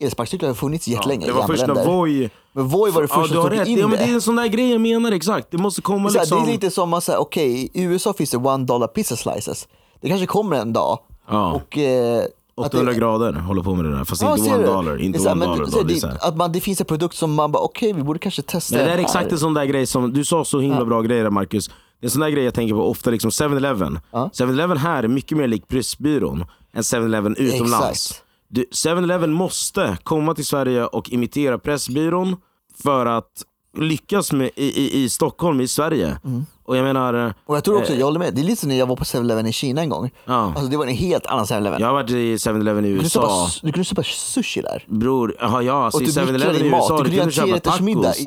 Elsparkcyklar 0.00 0.48
har 0.48 0.54
funnits 0.54 0.88
jättelänge 0.88 1.26
det 1.26 1.30
i 1.30 1.34
var 1.34 1.46
först 1.46 1.66
när. 1.66 1.86
Voi... 1.86 2.30
Men 2.52 2.68
Voi 2.68 2.90
var 2.90 3.02
det 3.02 3.08
Ja, 3.10 3.20
första 3.20 3.34
du 3.34 3.40
har 3.40 3.48
som 3.50 3.58
tog 3.58 3.68
in 3.68 3.78
Ja, 3.78 3.88
men 3.88 3.98
det 3.98 4.04
är 4.04 4.08
det. 4.08 4.14
en 4.14 4.20
sån 4.20 4.36
där 4.36 4.46
grej 4.46 4.70
jag 4.70 4.80
menar 4.80 5.12
exakt. 5.12 5.50
Det 5.50 5.58
måste 5.58 5.82
komma 5.82 6.08
här, 6.08 6.20
liksom... 6.20 6.44
Det 6.44 6.50
är 6.50 6.52
lite 6.52 6.70
som 6.70 6.94
att 6.94 7.04
säga, 7.04 7.18
okej, 7.18 7.70
i 7.74 7.82
USA 7.82 8.12
finns 8.12 8.30
det 8.30 8.36
one 8.36 8.64
dollar 8.64 8.86
pizza 8.86 9.16
slices. 9.16 9.68
Det 10.00 10.08
kanske 10.08 10.26
kommer 10.26 10.56
en 10.56 10.72
dag. 10.72 10.98
Ja. 11.30 11.52
Och, 11.52 11.78
eh, 11.78 12.24
att 12.56 12.66
800 12.66 12.92
det, 12.92 12.98
grader 12.98 13.32
håller 13.32 13.62
på 13.62 13.74
med 13.74 13.84
det 13.84 13.96
där. 13.96 14.04
Fast 14.04 14.22
Ja, 14.22 14.36
inte 14.38 14.50
one 14.50 14.58
du? 14.58 14.66
dollar. 14.66 14.96
Det 14.96 15.04
Inte 15.04 15.18
så 15.18 15.28
här, 15.28 15.32
one 15.36 15.46
dollar. 15.46 15.66
Då, 15.72 15.82
det 15.82 16.00
det, 16.00 16.18
att 16.20 16.36
man, 16.36 16.52
det 16.52 16.60
finns 16.60 16.80
en 16.80 16.86
produkt 16.86 17.16
som 17.16 17.34
man 17.34 17.52
bara, 17.52 17.62
okej, 17.62 17.92
vi 17.92 18.02
borde 18.02 18.18
kanske 18.18 18.42
testa 18.42 18.76
det 18.76 18.84
där 18.84 18.90
är 18.90 18.98
exakt 18.98 19.32
en 19.32 19.38
sån 19.38 19.54
där 19.54 19.64
grej 19.64 19.86
som, 19.86 20.12
du 20.12 20.24
sa 20.24 20.44
så 20.44 20.60
himla 20.60 20.84
bra 20.84 21.02
grejer 21.02 21.22
där, 21.22 21.30
Marcus. 21.30 21.68
Det 21.68 21.72
är 22.00 22.06
en 22.06 22.10
sån 22.10 22.20
där 22.20 22.28
grej 22.30 22.44
jag 22.44 22.54
tänker 22.54 22.74
på 22.74 22.90
ofta, 22.90 23.10
liksom 23.10 23.30
7-Eleven. 23.30 23.98
7-Eleven 24.12 24.76
här 24.76 25.02
är 25.02 25.08
mycket 25.08 25.38
mer 25.38 25.46
lik 25.48 25.68
Pressbyrån 25.68 26.44
än 26.74 26.82
7-Eleven 26.82 27.34
utomlands. 27.38 27.86
Exakt. 28.10 28.24
Du, 28.52 28.64
7-Eleven 28.72 29.32
måste 29.32 29.98
komma 30.04 30.34
till 30.34 30.46
Sverige 30.46 30.84
och 30.86 31.10
imitera 31.10 31.58
Pressbyrån 31.58 32.36
för 32.82 33.06
att 33.06 33.30
lyckas 33.78 34.32
med, 34.32 34.50
i, 34.56 34.64
i, 34.82 35.02
i 35.04 35.08
Stockholm, 35.08 35.60
i 35.60 35.68
Sverige. 35.68 36.18
Mm. 36.24 36.46
Och 36.64 36.76
jag 36.76 36.84
menar, 36.84 37.26
eh, 37.26 37.32
Och 37.46 37.56
jag 37.56 37.64
tror 37.64 37.78
också, 37.78 37.94
jag 37.94 38.06
håller 38.06 38.18
med, 38.18 38.34
det 38.34 38.40
är 38.40 38.44
lite 38.44 38.60
som 38.60 38.68
när 38.68 38.78
jag 38.78 38.86
var 38.86 38.96
på 38.96 39.04
7-Eleven 39.04 39.46
i 39.46 39.52
Kina 39.52 39.80
en 39.80 39.88
gång. 39.88 40.10
Ja. 40.24 40.32
Alltså 40.56 40.66
det 40.70 40.76
var 40.76 40.86
en 40.86 40.94
helt 40.94 41.26
annan 41.26 41.44
7-Eleven. 41.44 41.80
jag 41.80 41.86
har 41.86 41.94
varit 41.94 42.10
i 42.10 42.36
7-Eleven 42.36 42.84
i 42.84 42.88
Du 42.88 42.94
kunde 42.94 43.04
USA. 43.04 43.20
köpa- 43.50 43.66
Du 43.66 43.72
kunde 43.72 43.84
köpa 43.84 44.02
sushi 44.02 44.62
där. 44.62 44.84
Bror, 44.88 45.36
aha, 45.40 45.62
ja, 45.62 45.84
alltså 45.84 45.96
Och 45.96 46.02
i 46.02 46.06
du 46.06 46.10
7-Eleven 46.12 46.34
mikrar 46.52 46.54
i. 46.54 46.68
USA, 46.68 46.96
Du 46.96 47.02
du 47.02 47.02
kunde 47.04 47.16
göra 47.16 47.22
kunde 47.24 47.34
köpa 47.34 47.46
trerätters 47.46 47.80
middag. 47.80 48.02
tacos. 48.12 48.26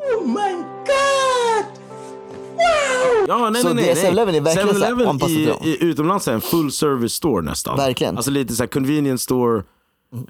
Ja, 3.28 3.50
nej, 3.50 3.62
Så 3.62 3.68
nej, 3.68 3.84
nej, 3.84 3.94
det 3.94 4.02
nej. 4.02 4.10
7-Eleven 4.12 4.34
är 4.34 4.40
verkligen 4.40 4.68
så 4.68 4.74
här 4.74 4.80
7-Eleven 4.80 5.08
anpassat 5.08 5.36
i, 5.64 5.68
i, 5.70 5.84
utomlands 5.84 6.28
är 6.28 6.32
en 6.32 6.40
full 6.40 6.72
service 6.72 7.12
store 7.12 7.42
nästan. 7.42 7.76
Verkligen. 7.76 8.16
Alltså 8.16 8.30
lite 8.30 8.54
såhär 8.54 8.68
convenience 8.68 9.22
store, 9.24 9.62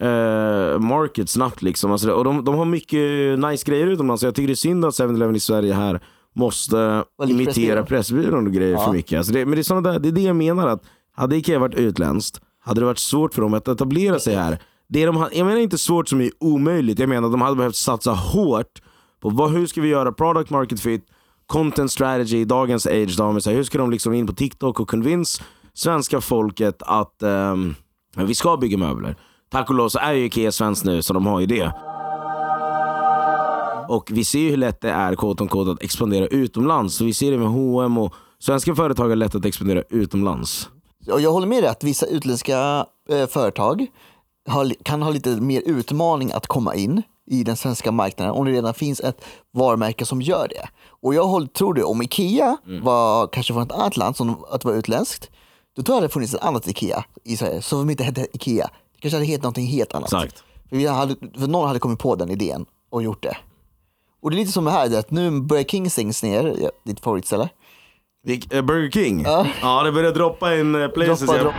eh, 0.01 0.79
market 0.79 1.31
snabbt 1.31 1.63
liksom. 1.63 1.93
Alltså, 1.93 2.11
och 2.11 2.25
de, 2.25 2.45
de 2.45 2.55
har 2.55 2.65
mycket 2.65 3.39
nice 3.39 3.71
grejer 3.71 3.87
utomlands. 3.87 4.23
Jag 4.23 4.35
tycker 4.35 4.47
det 4.47 4.53
är 4.53 4.55
synd 4.55 4.85
att 4.85 4.95
7-Eleven 4.95 5.37
i 5.37 5.41
Sverige 5.41 5.75
här 5.75 6.01
måste 6.35 7.05
imitera 7.29 7.83
Pressbyrån. 7.83 8.47
Och 8.47 8.53
grejer 8.53 8.77
för 8.77 8.93
mycket. 8.93 9.19
Alltså 9.19 9.33
det, 9.33 9.47
men 9.47 9.55
det 9.55 9.71
är, 9.71 9.81
där, 9.81 9.99
det 9.99 10.09
är 10.09 10.13
det 10.13 10.21
jag 10.21 10.37
menar, 10.37 10.69
att 10.69 10.83
hade 11.17 11.37
Ikea 11.37 11.59
varit 11.59 11.75
utländskt 11.75 12.41
hade 12.61 12.81
det 12.81 12.85
varit 12.85 12.99
svårt 12.99 13.35
för 13.35 13.43
dem 13.43 13.55
att 13.55 13.69
etablera 13.69 14.19
sig 14.19 14.35
här. 14.35 14.59
Det 14.89 15.07
de, 15.07 15.29
jag 15.33 15.47
menar 15.47 15.61
inte 15.61 15.79
svårt 15.79 16.09
som 16.09 16.21
är 16.21 16.31
omöjligt, 16.41 16.99
jag 16.99 17.09
menar 17.09 17.27
att 17.27 17.33
de 17.33 17.41
hade 17.41 17.57
behövt 17.57 17.77
satsa 17.77 18.13
hårt 18.13 18.83
på 19.21 19.31
vad, 19.31 19.51
hur 19.51 19.67
ska 19.67 19.81
vi 19.81 19.89
göra 19.89 20.13
product 20.13 20.51
market 20.51 20.81
fit, 20.81 21.07
content 21.47 21.91
strategy 21.91 22.37
i 22.37 22.45
dagens 22.45 22.87
age. 22.87 23.17
Damer, 23.17 23.41
så 23.41 23.51
här, 23.51 23.57
hur 23.57 23.65
ska 23.65 23.79
de 23.79 23.91
liksom 23.91 24.13
in 24.15 24.27
på 24.27 24.33
TikTok 24.33 24.81
och 24.81 24.89
convince 24.89 25.43
svenska 25.75 26.21
folket 26.21 26.83
att 26.83 27.23
ehm, 27.23 27.75
vi 28.17 28.35
ska 28.35 28.57
bygga 28.57 28.79
möbler. 28.79 29.17
Tack 29.55 29.69
och 29.71 29.75
lov 29.75 29.89
så 29.89 29.99
är 29.99 30.13
ju 30.13 30.25
Ikea 30.25 30.53
svenskt 30.53 30.85
nu, 30.85 31.03
så 31.03 31.13
de 31.13 31.27
har 31.27 31.41
ju 31.41 31.47
det. 31.47 31.73
Och 33.89 34.11
vi 34.13 34.25
ser 34.25 34.39
ju 34.39 34.51
hur 34.51 34.57
lätt 34.57 34.81
det 34.81 34.91
är 34.91 35.15
quote 35.15 35.43
on 35.43 35.49
quote, 35.49 35.71
att 35.71 35.83
expandera 35.83 36.27
utomlands. 36.27 36.95
Så 36.95 37.05
vi 37.05 37.15
ser 37.15 37.31
det 37.31 37.39
med 37.39 37.49
H&M 37.49 37.99
och 37.99 38.15
svenska 38.39 38.75
företag 38.75 39.09
har 39.09 39.17
lätt 39.17 39.35
att 39.35 39.45
expandera 39.45 39.83
utomlands. 39.91 40.69
Och 41.13 41.21
jag 41.21 41.33
håller 41.33 41.47
med 41.47 41.63
dig 41.63 41.71
att 41.71 41.85
vissa 41.85 42.07
utländska 42.07 42.87
eh, 43.11 43.27
företag 43.27 43.87
har, 44.49 44.73
kan 44.83 45.03
ha 45.03 45.11
lite 45.11 45.31
mer 45.31 45.63
utmaning 45.67 46.33
att 46.33 46.47
komma 46.47 46.75
in 46.75 47.03
i 47.31 47.45
den 47.45 47.57
svenska 47.57 47.93
marknaden 47.93 48.35
om 48.35 48.45
det 48.47 48.53
redan 48.53 48.75
finns 48.75 49.01
ett 49.01 49.25
varumärke 49.53 50.05
som 50.07 50.23
gör 50.23 50.49
det. 50.49 50.69
Och 51.03 51.15
jag 51.15 51.25
håller, 51.27 51.47
tror 51.47 51.75
det, 51.75 51.85
om 51.85 52.03
Ikea 52.03 52.57
Mm. 52.67 52.85
var 52.85 53.27
kanske 53.27 53.53
från 53.53 53.63
ett 53.63 53.73
annat 53.73 53.97
land, 53.97 54.17
som 54.17 54.45
att 54.51 54.61
det 54.61 54.69
var 54.69 54.75
utländskt, 54.75 55.31
då 55.77 55.83
tror 55.83 55.97
jag 55.97 56.03
det 56.05 56.09
funnits 56.09 56.35
ett 56.35 56.43
annat 56.43 56.69
Ikea 56.69 57.05
i 57.25 57.37
Sverige 57.37 57.63
som 57.63 57.91
inte 57.91 58.05
hette 58.05 58.27
Ikea. 58.33 58.71
Kanske 59.05 59.17
hade 59.17 59.27
hetat 59.27 59.43
någonting 59.43 59.67
helt 59.67 59.95
annat. 59.95 60.09
Exakt. 60.13 60.45
För, 60.69 60.77
vi 60.77 60.87
hade, 60.87 61.17
för 61.39 61.47
någon 61.47 61.67
hade 61.67 61.79
kommit 61.79 61.99
på 61.99 62.15
den 62.17 62.31
idén 62.31 62.67
och 62.91 63.03
gjort 63.03 63.23
det. 63.23 63.37
Och 64.23 64.31
det 64.31 64.37
är 64.37 64.39
lite 64.39 64.53
som 64.53 64.65
det 64.65 64.71
här, 64.71 64.99
att 64.99 65.11
nu 65.11 65.41
börjar 65.41 65.65
King 65.65 65.91
stängs 65.91 66.23
ner, 66.23 66.57
ja, 66.61 66.71
ditt 66.85 67.01
favoritställe. 67.01 67.49
Eh, 68.51 68.63
Burger 68.63 68.91
King? 68.91 69.23
Ja. 69.63 69.83
det 69.83 69.93
börjar 69.93 70.13
droppa 70.13 70.57
in 70.57 70.75
eh, 70.75 70.89
places. 70.89 71.21
Droppa, 71.21 71.35
Jag- 71.37 71.45
dropp. 71.45 71.55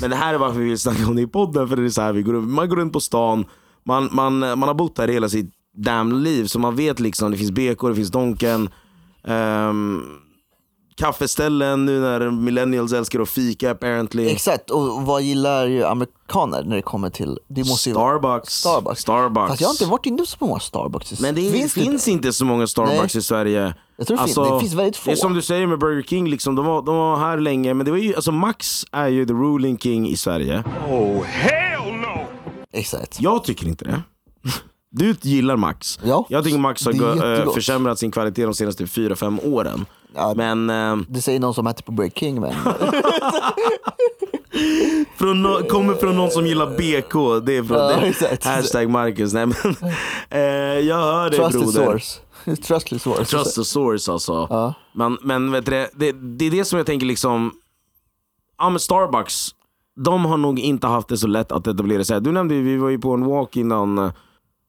Men 0.00 0.10
det 0.10 0.16
här 0.16 0.34
är 0.34 0.38
varför 0.38 0.58
vi 0.58 0.64
vill 0.68 0.78
snacka 0.78 1.06
om 1.06 1.16
det 1.16 1.22
i 1.22 1.26
podden. 1.26 1.68
För 1.68 1.76
det 1.76 1.84
är 1.84 1.88
så 1.88 2.02
här, 2.02 2.12
vi 2.12 2.22
går, 2.22 2.32
man 2.34 2.68
går 2.68 2.76
runt 2.76 2.92
på 2.92 3.00
stan, 3.00 3.44
man, 3.84 4.08
man, 4.12 4.38
man 4.38 4.62
har 4.62 4.74
bott 4.74 4.98
här 4.98 5.08
hela 5.08 5.28
sitt 5.28 5.50
damn 5.76 6.12
liv. 6.22 6.44
Så 6.46 6.58
man 6.58 6.76
vet 6.76 7.00
liksom, 7.00 7.30
det 7.30 7.36
finns 7.36 7.50
BK, 7.50 7.88
det 7.88 7.94
finns 7.94 8.10
Donken. 8.10 8.68
ehm, 9.24 10.02
kaffeställen 10.98 11.84
nu 11.84 12.00
när 12.00 12.30
millennials 12.30 12.92
älskar 12.92 13.20
att 13.20 13.28
fika 13.28 13.70
apparently. 13.70 14.28
Exakt, 14.28 14.70
och 14.70 15.02
vad 15.02 15.22
gillar 15.22 15.66
ju 15.66 15.84
amerikaner 15.84 16.62
när 16.64 16.76
det 16.76 16.82
kommer 16.82 17.10
till... 17.10 17.38
Det 17.48 17.64
måste 17.64 17.90
Starbucks. 17.90 18.52
Starbucks. 18.52 19.00
Starbucks. 19.00 19.48
Fast 19.48 19.60
jag 19.60 19.68
har 19.68 19.74
inte 19.74 19.86
varit 19.86 20.06
inne 20.06 20.18
på 20.18 20.26
så 20.26 20.36
många 20.40 20.60
Starbucks. 20.60 21.20
Men 21.20 21.34
det 21.34 21.70
finns, 21.70 22.08
inte 22.08 22.32
så 22.32 22.44
många 22.44 22.66
Starbucks 22.66 23.14
Nej. 23.14 23.18
i 23.18 23.22
Sverige. 23.22 23.64
Alltså, 23.66 23.74
Jag 23.96 24.06
tror 24.06 24.16
det 24.16 24.24
finns- 24.24 24.36
det 24.36 24.60
finns 24.60 24.74
väldigt 24.74 24.96
få. 24.96 25.10
Det 25.10 25.14
är 25.14 25.16
som 25.16 25.34
du 25.34 25.42
säger 25.42 25.66
med 25.66 25.78
Burger 25.78 26.02
King, 26.02 26.28
liksom, 26.30 26.54
de, 26.54 26.66
var, 26.66 26.82
de 26.82 26.96
var 26.96 27.16
här 27.16 27.38
länge. 27.38 27.74
Men 27.74 27.84
det 27.86 27.90
var 27.90 27.98
ju, 27.98 28.14
alltså 28.14 28.32
Max 28.32 28.84
är 28.92 29.08
ju 29.08 29.26
the 29.26 29.32
ruling 29.32 29.78
king 29.78 30.08
i 30.08 30.16
Sverige. 30.16 30.64
Oh, 30.90 31.22
hell 31.24 31.92
no! 31.92 32.26
Exakt. 32.72 33.20
Jag 33.20 33.44
tycker 33.44 33.66
inte 33.68 33.84
det. 33.84 34.02
Du 34.90 35.14
gillar 35.22 35.56
Max. 35.56 35.98
Ja, 36.04 36.26
jag 36.28 36.44
tycker 36.44 36.58
Max 36.58 36.86
har 36.86 37.38
eh, 37.46 37.52
försämrat 37.52 37.98
sin 37.98 38.10
kvalitet 38.10 38.44
de 38.44 38.54
senaste 38.54 38.84
4-5 38.84 39.40
åren. 39.52 39.86
Ja. 40.14 40.34
Men 40.36 40.70
eh, 40.70 40.96
Det 41.08 41.22
säger 41.22 41.40
någon 41.40 41.54
som 41.54 41.66
äter 41.66 41.82
på 41.82 41.92
Burger 41.92 42.10
King, 42.10 42.40
men 42.40 42.54
från 45.16 45.46
no- 45.46 45.66
kommer 45.68 45.94
från 45.94 46.16
någon 46.16 46.30
som 46.30 46.46
gillar 46.46 46.66
BK. 46.66 47.44
Det 47.46 47.56
är 47.56 47.62
från 47.62 47.76
Ja, 47.78 47.86
det, 48.00 48.06
exakt. 48.06 48.44
hashtag 48.44 48.90
Marcus. 48.90 49.32
Nej, 49.32 49.46
men, 49.46 49.56
eh, 50.30 50.40
jag 50.88 50.96
hör 50.96 51.30
dig 51.30 51.38
trusted 51.38 51.62
broder. 51.62 51.84
source. 51.84 52.20
trusted 52.62 53.00
source. 53.02 53.24
Trust 53.24 53.54
the 53.54 53.64
source 53.64 54.12
alltså. 54.12 54.46
Ja. 54.50 54.74
Men, 54.92 55.18
men 55.22 55.52
vet 55.52 55.64
du, 55.66 55.70
det, 55.70 55.90
det, 55.96 56.12
det 56.12 56.44
är 56.46 56.50
det 56.50 56.64
som 56.64 56.76
jag 56.76 56.86
tänker 56.86 57.06
liksom, 57.06 57.52
ja 58.58 58.70
men 58.70 58.80
Starbucks, 58.80 59.48
de 60.04 60.24
har 60.24 60.36
nog 60.36 60.58
inte 60.60 60.86
haft 60.86 61.08
det 61.08 61.16
så 61.18 61.26
lätt 61.26 61.52
att 61.52 61.66
etablera 61.66 62.04
sig. 62.04 62.20
Du 62.20 62.32
nämnde 62.32 62.54
ju, 62.54 62.62
vi 62.62 62.76
var 62.76 62.88
ju 62.88 62.98
på 62.98 63.12
en 63.14 63.24
walk 63.26 63.56
innan, 63.56 63.98
eh, 63.98 64.10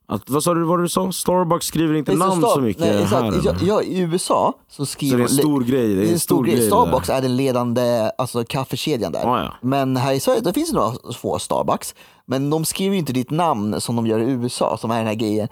att, 0.10 0.30
vad 0.30 0.44
sa 0.44 0.54
du, 0.54 0.63
vad 0.63 0.80
du 0.84 0.89
sa? 0.89 1.12
Starbucks 1.12 1.66
skriver 1.66 1.96
inte 1.96 2.12
så 2.12 2.18
namn 2.18 2.42
Star- 2.42 2.54
så 2.54 2.62
mycket 2.62 2.82
Nej, 2.82 2.94
här. 2.94 3.04
exakt. 3.04 3.24
eller? 3.24 3.42
Ja, 3.46 3.54
ja, 3.62 3.82
I 3.82 4.00
USA 4.00 4.54
så 4.70 4.86
Så 4.86 4.92
skriver 4.92 5.18
det 5.18 5.24
är 5.24 5.24
en 5.24 5.30
stor 5.30 5.62
grej. 5.63 5.96
Det 5.96 6.08
är 6.10 6.13
en 6.13 6.20
stor 6.20 6.44
grej. 6.44 6.56
det 6.56 6.62
Starbucks 6.68 7.08
där. 7.08 7.18
är 7.18 7.22
den 7.22 7.36
ledande 7.36 8.12
alltså, 8.18 8.44
kaffekedjan 8.44 9.12
där. 9.12 9.22
Ja, 9.24 9.44
ja. 9.44 9.54
Men 9.62 9.98
här 9.98 10.13
i 10.13 10.20
Sverige 10.20 10.42
då 10.42 10.54
finns 10.54 10.70
det 10.70 10.75
några 10.75 11.13
få 11.13 11.39
Starbucks. 11.39 11.96
Men 12.25 12.50
de 12.50 12.66
skriver 12.66 12.96
inte 12.98 13.13
ditt 13.13 13.30
namn 13.32 13.82
som 13.82 13.96
de 13.96 14.08
gör 14.08 14.20
i 14.20 14.32
USA, 14.32 14.78
som 14.78 14.92
är 14.92 14.98
den 14.98 15.08
här 15.08 15.13
grejen. 15.16 15.48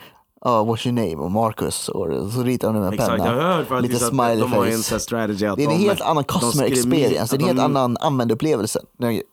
Uh, 0.46 0.52
what's 0.52 0.88
your 0.88 0.96
name? 1.10 1.16
Och 1.16 1.32
Marcus. 1.32 1.90
Och 1.90 2.32
så 2.32 2.44
ritar 2.44 2.68
de 2.74 2.80
med 2.80 2.88
en 2.88 2.94
Exakt, 2.94 3.12
penna. 3.24 3.26
jag 3.42 3.56
har 3.56 3.64
faktiskt 3.64 3.94
Lite 3.94 4.06
att 4.06 4.10
smiley 4.12 4.40
de 4.40 4.54
har 4.54 4.66
en 4.66 4.72
face. 4.78 4.94
här 4.94 5.00
strategy 5.00 5.46
att 5.46 5.58
Det 5.58 5.64
är 5.64 5.70
en 5.72 5.78
helt 5.80 6.02
annan 6.02 6.24
customer 6.24 6.66
experience. 6.66 7.38
Det 7.38 7.42
är 7.44 7.50
en 7.50 7.58
helt 7.58 7.60
annan 7.60 7.98
användarupplevelse 7.98 8.80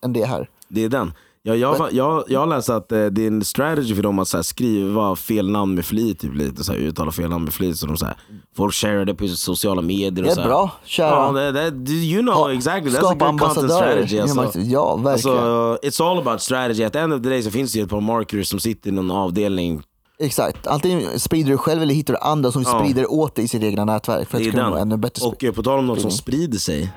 än 0.04 0.12
det 0.12 0.24
här. 0.24 0.48
Det 0.68 0.84
är 0.84 0.88
den. 0.88 1.12
Ja, 1.46 1.54
jag, 1.56 1.88
jag, 1.92 2.24
jag 2.28 2.40
har 2.40 2.46
läst 2.46 2.70
att 2.70 2.92
eh, 2.92 3.04
det 3.06 3.22
är 3.22 3.26
en 3.26 3.44
strategy 3.44 3.94
för 3.94 4.02
dem 4.02 4.18
att 4.18 4.28
så 4.28 4.36
här, 4.36 4.42
skriva 4.42 5.16
fel 5.16 5.50
namn 5.50 5.74
med 5.74 5.84
flit, 5.84 6.20
typ, 6.20 6.34
lite, 6.34 6.64
så 6.64 6.72
här, 6.72 6.78
uttala 6.78 7.12
fel 7.12 7.30
namn 7.30 7.44
med 7.44 7.54
flit. 7.54 7.76
Så 7.78 7.86
de, 7.86 7.96
så 7.96 8.06
här, 8.06 8.16
folk 8.56 8.74
share 8.74 9.04
det 9.04 9.14
på 9.14 9.28
sociala 9.28 9.82
medier. 9.82 10.10
Det 10.10 10.22
och 10.22 10.28
är 10.28 10.34
så 10.34 10.40
här. 10.40 10.48
bra. 10.48 10.70
Kära. 10.84 11.08
Ja, 11.44 11.52
det, 11.52 11.70
det, 11.70 11.92
you 11.92 12.22
know 12.22 12.50
exactly. 12.50 12.90
That's 12.92 13.10
a 13.12 13.16
good 13.18 13.40
content 13.40 13.72
strategy. 13.72 14.18
Alltså. 14.18 14.36
men- 14.58 14.70
Ja, 14.70 14.96
verkligen. 14.96 15.38
Alltså, 15.38 15.78
it's 15.88 16.10
all 16.10 16.18
about 16.18 16.40
strategy. 16.40 16.84
At 16.84 16.92
the 16.92 16.98
end 16.98 17.12
of 17.12 17.22
the 17.22 17.28
day 17.28 17.42
så 17.42 17.50
finns 17.50 17.72
det 17.72 17.78
ju 17.78 17.84
ett 17.84 17.90
par 17.90 18.00
marketers 18.00 18.48
som 18.48 18.60
sitter 18.60 18.88
i 18.88 18.92
någon 18.92 19.10
avdelning. 19.10 19.82
Exakt. 20.18 20.66
Antingen 20.66 21.20
sprider 21.20 21.50
du 21.50 21.58
själv 21.58 21.82
eller 21.82 21.94
hittar 21.94 22.14
du 22.14 22.20
andra 22.20 22.52
som 22.52 22.62
Ja. 22.62 22.78
sprider 22.80 23.10
åt 23.12 23.34
dig 23.34 23.44
i 23.44 23.48
sitt 23.48 23.62
egna 23.62 23.84
nätverk 23.84 24.28
för 24.30 24.38
att 24.38 24.44
Det 24.44 24.50
kunna 24.50 24.70
nå 24.70 24.76
ännu 24.76 24.96
bättre 24.96 25.26
Och 25.26 25.44
eh, 25.44 25.52
på 25.52 25.62
tal 25.62 25.78
om 25.78 25.86
något 25.86 26.00
som 26.00 26.10
sprider 26.10 26.58
sig. 26.58 26.92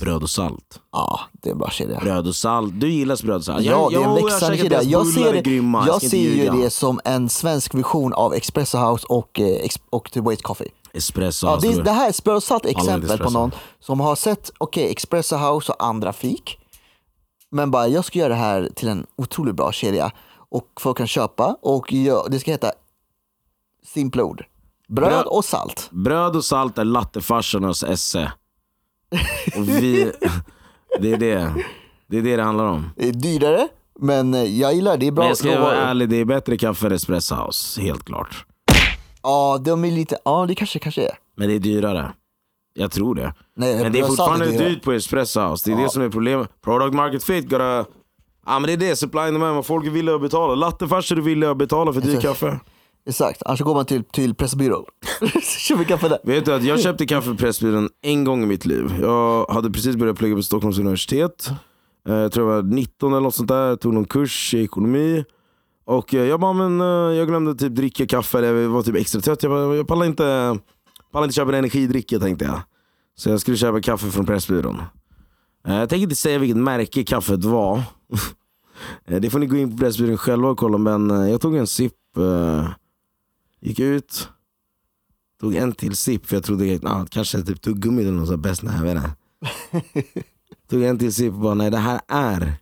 Bröd 0.00 0.22
och 0.22 0.30
salt. 0.30 0.80
Ja, 0.92 1.20
det 1.32 1.48
är 1.48 1.52
en 1.52 1.58
bra 1.58 1.70
kedja. 1.70 2.00
Bröd 2.00 2.26
och 2.26 2.36
salt. 2.36 2.80
Du 2.80 2.90
gillar 2.90 3.22
bröd 3.26 3.36
och 3.36 3.44
salt? 3.44 3.64
Ja, 3.64 3.88
det 3.90 3.96
är 3.96 4.00
en 4.00 4.14
jag 4.14 4.24
växande 4.24 4.56
kedja. 4.56 4.82
Jag 4.82 5.06
ser, 5.06 5.42
grymma. 5.42 5.84
jag 5.86 6.02
ser 6.02 6.18
ju 6.18 6.50
det 6.50 6.70
som 6.70 7.00
en 7.04 7.28
svensk 7.28 7.74
vision 7.74 8.12
av 8.12 8.34
Espresso 8.34 8.78
House 8.78 9.06
och, 9.08 9.40
eh, 9.40 9.68
och 9.90 10.10
The 10.10 10.20
Wait 10.20 10.42
Coffee. 10.42 10.70
Espresso 10.92 11.46
Ja, 11.46 11.58
det, 11.62 11.82
det 11.82 11.90
här 11.90 12.04
är 12.06 12.08
ett 12.08 12.16
spörsalt 12.16 12.66
exempel 12.66 13.18
på 13.18 13.30
någon 13.30 13.50
som 13.80 14.00
har 14.00 14.16
sett 14.16 14.50
okej, 14.58 14.94
Espresso 14.96 15.36
House 15.36 15.72
och 15.72 15.84
andra 15.84 16.12
fik. 16.12 16.58
Men 17.50 17.70
bara, 17.70 17.88
jag 17.88 18.04
ska 18.04 18.18
göra 18.18 18.28
det 18.28 18.34
här 18.34 18.70
till 18.74 18.88
en 18.88 19.06
otroligt 19.16 19.54
bra 19.54 19.72
kedja. 19.72 20.12
Och 20.48 20.66
folk 20.80 20.96
kan 20.98 21.06
köpa 21.06 21.56
och 21.62 21.92
gö- 21.92 22.28
det 22.28 22.38
ska 22.40 22.50
heta 22.50 22.72
simpla 23.86 24.24
ord. 24.24 24.44
Bröd 24.88 25.08
Bröd. 25.08 25.26
och 25.26 25.44
salt. 25.44 25.88
Bröd 25.90 26.36
och 26.36 26.44
salt 26.44 26.78
är 26.78 26.84
lattefarsornas 26.84 27.82
esse. 27.82 28.32
Och 29.56 29.68
vi, 29.68 30.12
det 31.00 31.12
är 31.12 31.16
det. 31.16 31.54
Det 32.06 32.18
är 32.18 32.22
det 32.22 32.36
det 32.36 32.42
handlar 32.42 32.64
om. 32.64 32.90
Det 32.96 33.08
är 33.08 33.12
dyrare, 33.12 33.68
men 34.00 34.56
jag 34.58 34.74
gillar 34.74 34.92
det. 34.92 34.96
Det 34.98 35.06
är 35.06 35.12
bra 35.12 35.22
Men 35.24 35.28
jag 35.28 35.36
ska 35.36 35.48
vara 35.48 35.58
råvaror. 35.60 35.74
ärlig, 35.74 36.08
det 36.08 36.16
är 36.16 36.24
bättre 36.24 36.56
kaffe 36.58 36.86
än 36.86 36.92
Espresso 36.92 37.34
House. 37.34 37.80
Helt 37.82 38.04
klart. 38.04 38.44
Ja, 39.22 39.58
de 39.64 39.84
är 39.84 39.90
lite, 39.90 40.18
ja 40.24 40.44
det 40.48 40.54
kanske 40.54 40.78
kanske 40.78 41.02
är. 41.02 41.12
Men 41.36 41.48
det 41.48 41.54
är 41.54 41.58
dyrare. 41.58 42.12
Jag 42.74 42.90
tror 42.92 43.14
det. 43.14 43.34
Nej, 43.56 43.82
Men 43.82 43.92
det 43.92 43.98
är 44.00 44.04
fortfarande 44.06 44.46
dyrare. 44.46 44.68
dyrt 44.68 44.82
på 44.82 44.92
Espresso 44.92 45.40
House. 45.40 45.70
Det 45.70 45.76
är 45.78 45.82
det 45.82 45.88
som 45.90 46.02
är 46.02 46.08
problemet. 46.08 46.48
Product 46.64 46.94
market 46.94 47.24
fit, 47.24 47.50
gotta... 47.50 47.84
Ja 48.46 48.58
men 48.58 48.62
det 48.62 48.72
är 48.72 48.76
det, 48.76 48.96
supply 48.96 49.20
and 49.20 49.32
demand, 49.34 49.54
vad 49.54 49.66
folk 49.66 49.86
är 49.86 49.90
villiga 49.90 50.14
att 50.14 50.20
betala. 50.20 50.54
Lattefarsor 50.54 51.18
är 51.18 51.22
villiga 51.22 51.50
att 51.50 51.56
betala 51.56 51.92
för 51.92 52.00
dyr 52.00 52.20
kaffe. 52.20 52.60
Exakt, 53.06 53.42
annars 53.46 53.60
går 53.60 53.74
man 53.74 53.86
till, 53.86 54.04
till 54.04 54.34
Pressbyrån. 54.34 54.84
Köper 55.58 55.84
kaffe 55.84 56.08
där. 56.08 56.18
Vet 56.24 56.44
du 56.44 56.54
att 56.54 56.64
jag 56.64 56.80
köpte 56.80 57.06
kaffe 57.06 57.30
på 57.30 57.36
Pressbyrån 57.36 57.88
en 58.02 58.24
gång 58.24 58.42
i 58.42 58.46
mitt 58.46 58.66
liv. 58.66 58.92
Jag 59.00 59.46
hade 59.46 59.70
precis 59.70 59.96
börjat 59.96 60.18
plugga 60.18 60.36
på 60.36 60.42
Stockholms 60.42 60.78
universitet. 60.78 61.50
Eh, 62.08 62.14
jag 62.14 62.32
tror 62.32 62.50
jag 62.50 62.62
var 62.62 62.70
19 62.70 63.12
eller 63.12 63.20
något 63.20 63.34
sånt 63.34 63.48
där. 63.48 63.68
Jag 63.68 63.80
tog 63.80 63.94
någon 63.94 64.04
kurs 64.04 64.54
i 64.54 64.62
ekonomi. 64.62 65.24
Och 65.84 66.14
eh, 66.14 66.24
jag 66.24 66.40
bara, 66.40 66.52
men 66.52 66.80
eh, 66.80 67.16
jag 67.16 67.28
glömde 67.28 67.54
typ 67.54 67.74
dricka 67.74 68.06
kaffe, 68.06 68.38
eller 68.38 68.54
jag 68.54 68.68
var 68.68 68.82
typ 68.82 68.96
extra 68.96 69.20
trött. 69.20 69.42
Jag, 69.42 69.52
bara, 69.52 69.76
jag 69.76 69.86
pallar 69.88 70.06
inte, 70.06 70.58
pallar 71.12 71.24
inte 71.24 71.34
köpa 71.34 71.48
en 71.48 71.58
energidricka 71.58 72.18
tänkte 72.18 72.44
jag. 72.44 72.60
Så 73.16 73.30
jag 73.30 73.40
skulle 73.40 73.56
köpa 73.56 73.80
kaffe 73.80 74.10
från 74.10 74.26
Pressbyrån. 74.26 74.82
Jag 75.66 75.88
tänker 75.88 76.02
inte 76.02 76.16
säga 76.16 76.38
vilket 76.38 76.56
märke 76.56 77.04
kaffet 77.04 77.44
var. 77.44 77.82
Det 79.20 79.30
får 79.30 79.38
ni 79.38 79.46
gå 79.46 79.56
in 79.56 79.70
på 79.70 79.76
Pressbyrån 79.76 80.16
själva 80.16 80.48
och 80.48 80.58
kolla 80.58 80.78
men 80.78 81.30
jag 81.30 81.40
tog 81.40 81.56
en 81.56 81.66
sipp, 81.66 81.92
gick 83.64 83.78
ut, 83.80 84.28
tog 85.40 85.54
en 85.54 85.72
till 85.72 85.96
sipp 85.96 86.26
för 86.26 86.36
jag 86.36 86.44
trodde 86.44 86.78
ah, 86.82 87.06
kanske 87.10 87.42
typ 87.42 87.62
tuggummi 87.62 88.02
eller 88.02 88.12
något 88.12 88.40
bäst, 88.40 88.62
nej 88.62 88.74
jag 88.76 88.82
vet 88.82 88.96
inte. 88.96 89.10
Tog 90.70 90.82
en 90.82 90.98
till 90.98 91.14
sipp 91.14 91.32
och 91.32 91.40
bara 91.40 91.54
nej 91.54 91.70
det 91.70 91.78
här 91.78 92.00
är 92.08 92.54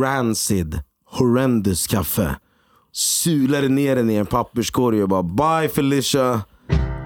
rancid, 0.00 0.80
horrendous 1.04 1.86
kaffe. 1.86 2.36
Sulade 2.92 3.68
ner 3.68 3.96
den 3.96 4.10
i 4.10 4.14
en 4.14 4.26
papperskorg 4.26 5.02
och 5.02 5.08
bara 5.08 5.22
bye 5.22 5.68
Felicia. 5.68 6.42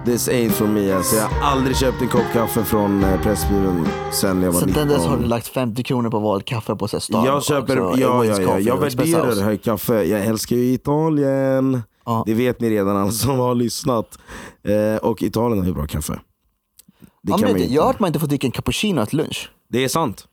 This 0.05 0.29
ain't 0.29 0.51
for 0.51 0.67
me 0.67 0.93
alltså. 0.93 1.17
Jag 1.17 1.29
har 1.29 1.51
aldrig 1.51 1.77
köpt 1.77 2.03
en 2.03 2.09
kopp 2.09 2.33
kaffe 2.33 2.65
från 2.65 3.05
eh, 3.05 3.23
Pressbyrån 3.23 3.89
sen 4.13 4.43
jag 4.43 4.53
var 4.53 4.61
Sen 4.61 4.69
19. 4.69 4.89
dess 4.89 5.07
har 5.07 5.17
du 5.17 5.25
lagt 5.25 5.47
50 5.49 5.83
kronor 5.83 6.11
på 6.11 6.19
vanligt 6.19 6.47
kaffe 6.47 6.77
på 6.77 6.89
så 6.89 7.01
Starbucks 7.01 7.27
Jag 7.27 7.45
köper, 7.45 7.81
och 7.81 7.99
ja, 7.99 8.25
ja, 8.25 8.41
ja, 8.41 8.59
jag 8.59 8.77
värderar 8.81 9.43
högt 9.43 9.65
kaffe. 9.65 10.05
Jag 10.05 10.25
älskar 10.25 10.57
ju 10.57 10.73
Italien. 10.73 11.83
Ja. 12.09 12.23
Det 12.27 12.35
vet 12.35 12.61
ni 12.61 12.71
redan 12.71 12.97
alla 12.97 13.11
som 13.11 13.39
har 13.39 13.55
lyssnat. 13.55 14.19
Eh, 14.63 14.97
och 14.97 15.23
Italien 15.23 15.59
har 15.59 15.67
ju 15.67 15.75
bra 15.75 15.87
kaffe. 15.87 16.13
Det 17.23 17.31
Ja, 17.33 17.37
kan 17.39 17.41
man 17.41 17.51
jag 17.51 17.59
har 17.59 17.65
inte. 17.65 17.83
hört 17.83 18.01
man 18.01 18.07
inte 18.07 18.19
får 18.19 18.27
dricka 18.27 18.47
en 18.47 18.51
cappuccino 18.51 19.07
till 19.07 19.19
lunch. 19.19 19.51
Det 19.69 19.85
är 19.85 19.89
sant. 19.89 20.29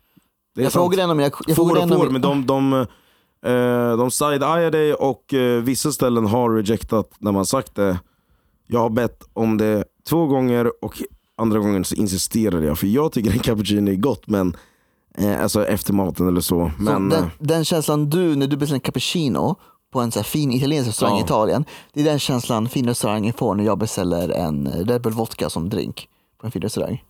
Det 0.55 0.61
är 0.61 0.63
Jag 0.63 0.71
sant. 0.71 0.81
frågade 0.81 1.03
en 1.03 1.09
om 1.09 1.19
jag, 1.19 1.31
jag 1.47 1.55
Får 1.55 1.71
och 1.83 1.89
får, 1.89 2.09
men 2.09 2.21
de, 2.21 2.45
de, 2.45 2.73
eh, 2.73 3.97
de 3.97 4.11
side-eyear 4.11 4.71
dig 4.71 4.93
och 4.93 5.33
eh, 5.33 5.61
vissa 5.63 5.91
ställen 5.91 6.25
har 6.25 6.49
rejectat 6.49 7.09
när 7.19 7.31
man 7.31 7.45
sagt 7.45 7.75
det. 7.75 7.99
Jag 8.67 8.79
har 8.79 8.89
bett 8.89 9.23
om 9.33 9.57
det 9.57 9.83
två 10.09 10.27
gånger 10.27 10.85
och 10.85 11.01
andra 11.37 11.59
gången 11.59 11.85
så 11.85 11.95
insisterade 11.95 12.65
jag. 12.65 12.79
För 12.79 12.87
jag 12.87 13.11
tycker 13.11 13.31
en 13.31 13.39
cappuccino 13.39 13.91
är 13.91 13.95
gott, 13.95 14.27
men 14.27 14.55
eh, 15.17 15.41
alltså 15.43 15.65
efter 15.65 15.93
maten 15.93 16.27
eller 16.27 16.41
så. 16.41 16.71
Så 16.77 16.83
Men, 16.83 17.09
den, 17.09 17.23
eh, 17.23 17.29
den 17.39 17.65
känslan 17.65 18.09
du, 18.09 18.35
när 18.35 18.47
du 18.47 18.57
beställer 18.57 18.75
en 18.77 18.81
cappuccino 18.81 19.55
på 19.95 20.01
en 20.01 20.11
så 20.11 20.23
fin 20.23 20.51
italiensk 20.51 20.87
restaurang 20.89 21.15
i 21.15 21.19
Ja. 21.19 21.25
Italien, 21.25 21.65
det 21.93 22.01
är 22.01 22.05
den 22.05 22.19
känslan 22.19 22.69
fin 22.69 22.87
restaurang 22.87 23.33
får 23.33 23.55
när 23.55 23.63
jag 23.63 23.77
beställer 23.77 24.29
en 24.29 24.67
Red 24.85 25.01
Bull 25.01 25.13
vodka 25.13 25.49
som 25.49 25.69
drink 25.69 26.09
på 26.41 26.47
en 26.47 26.51
fin 26.51 26.61
restaurang. 26.61 27.03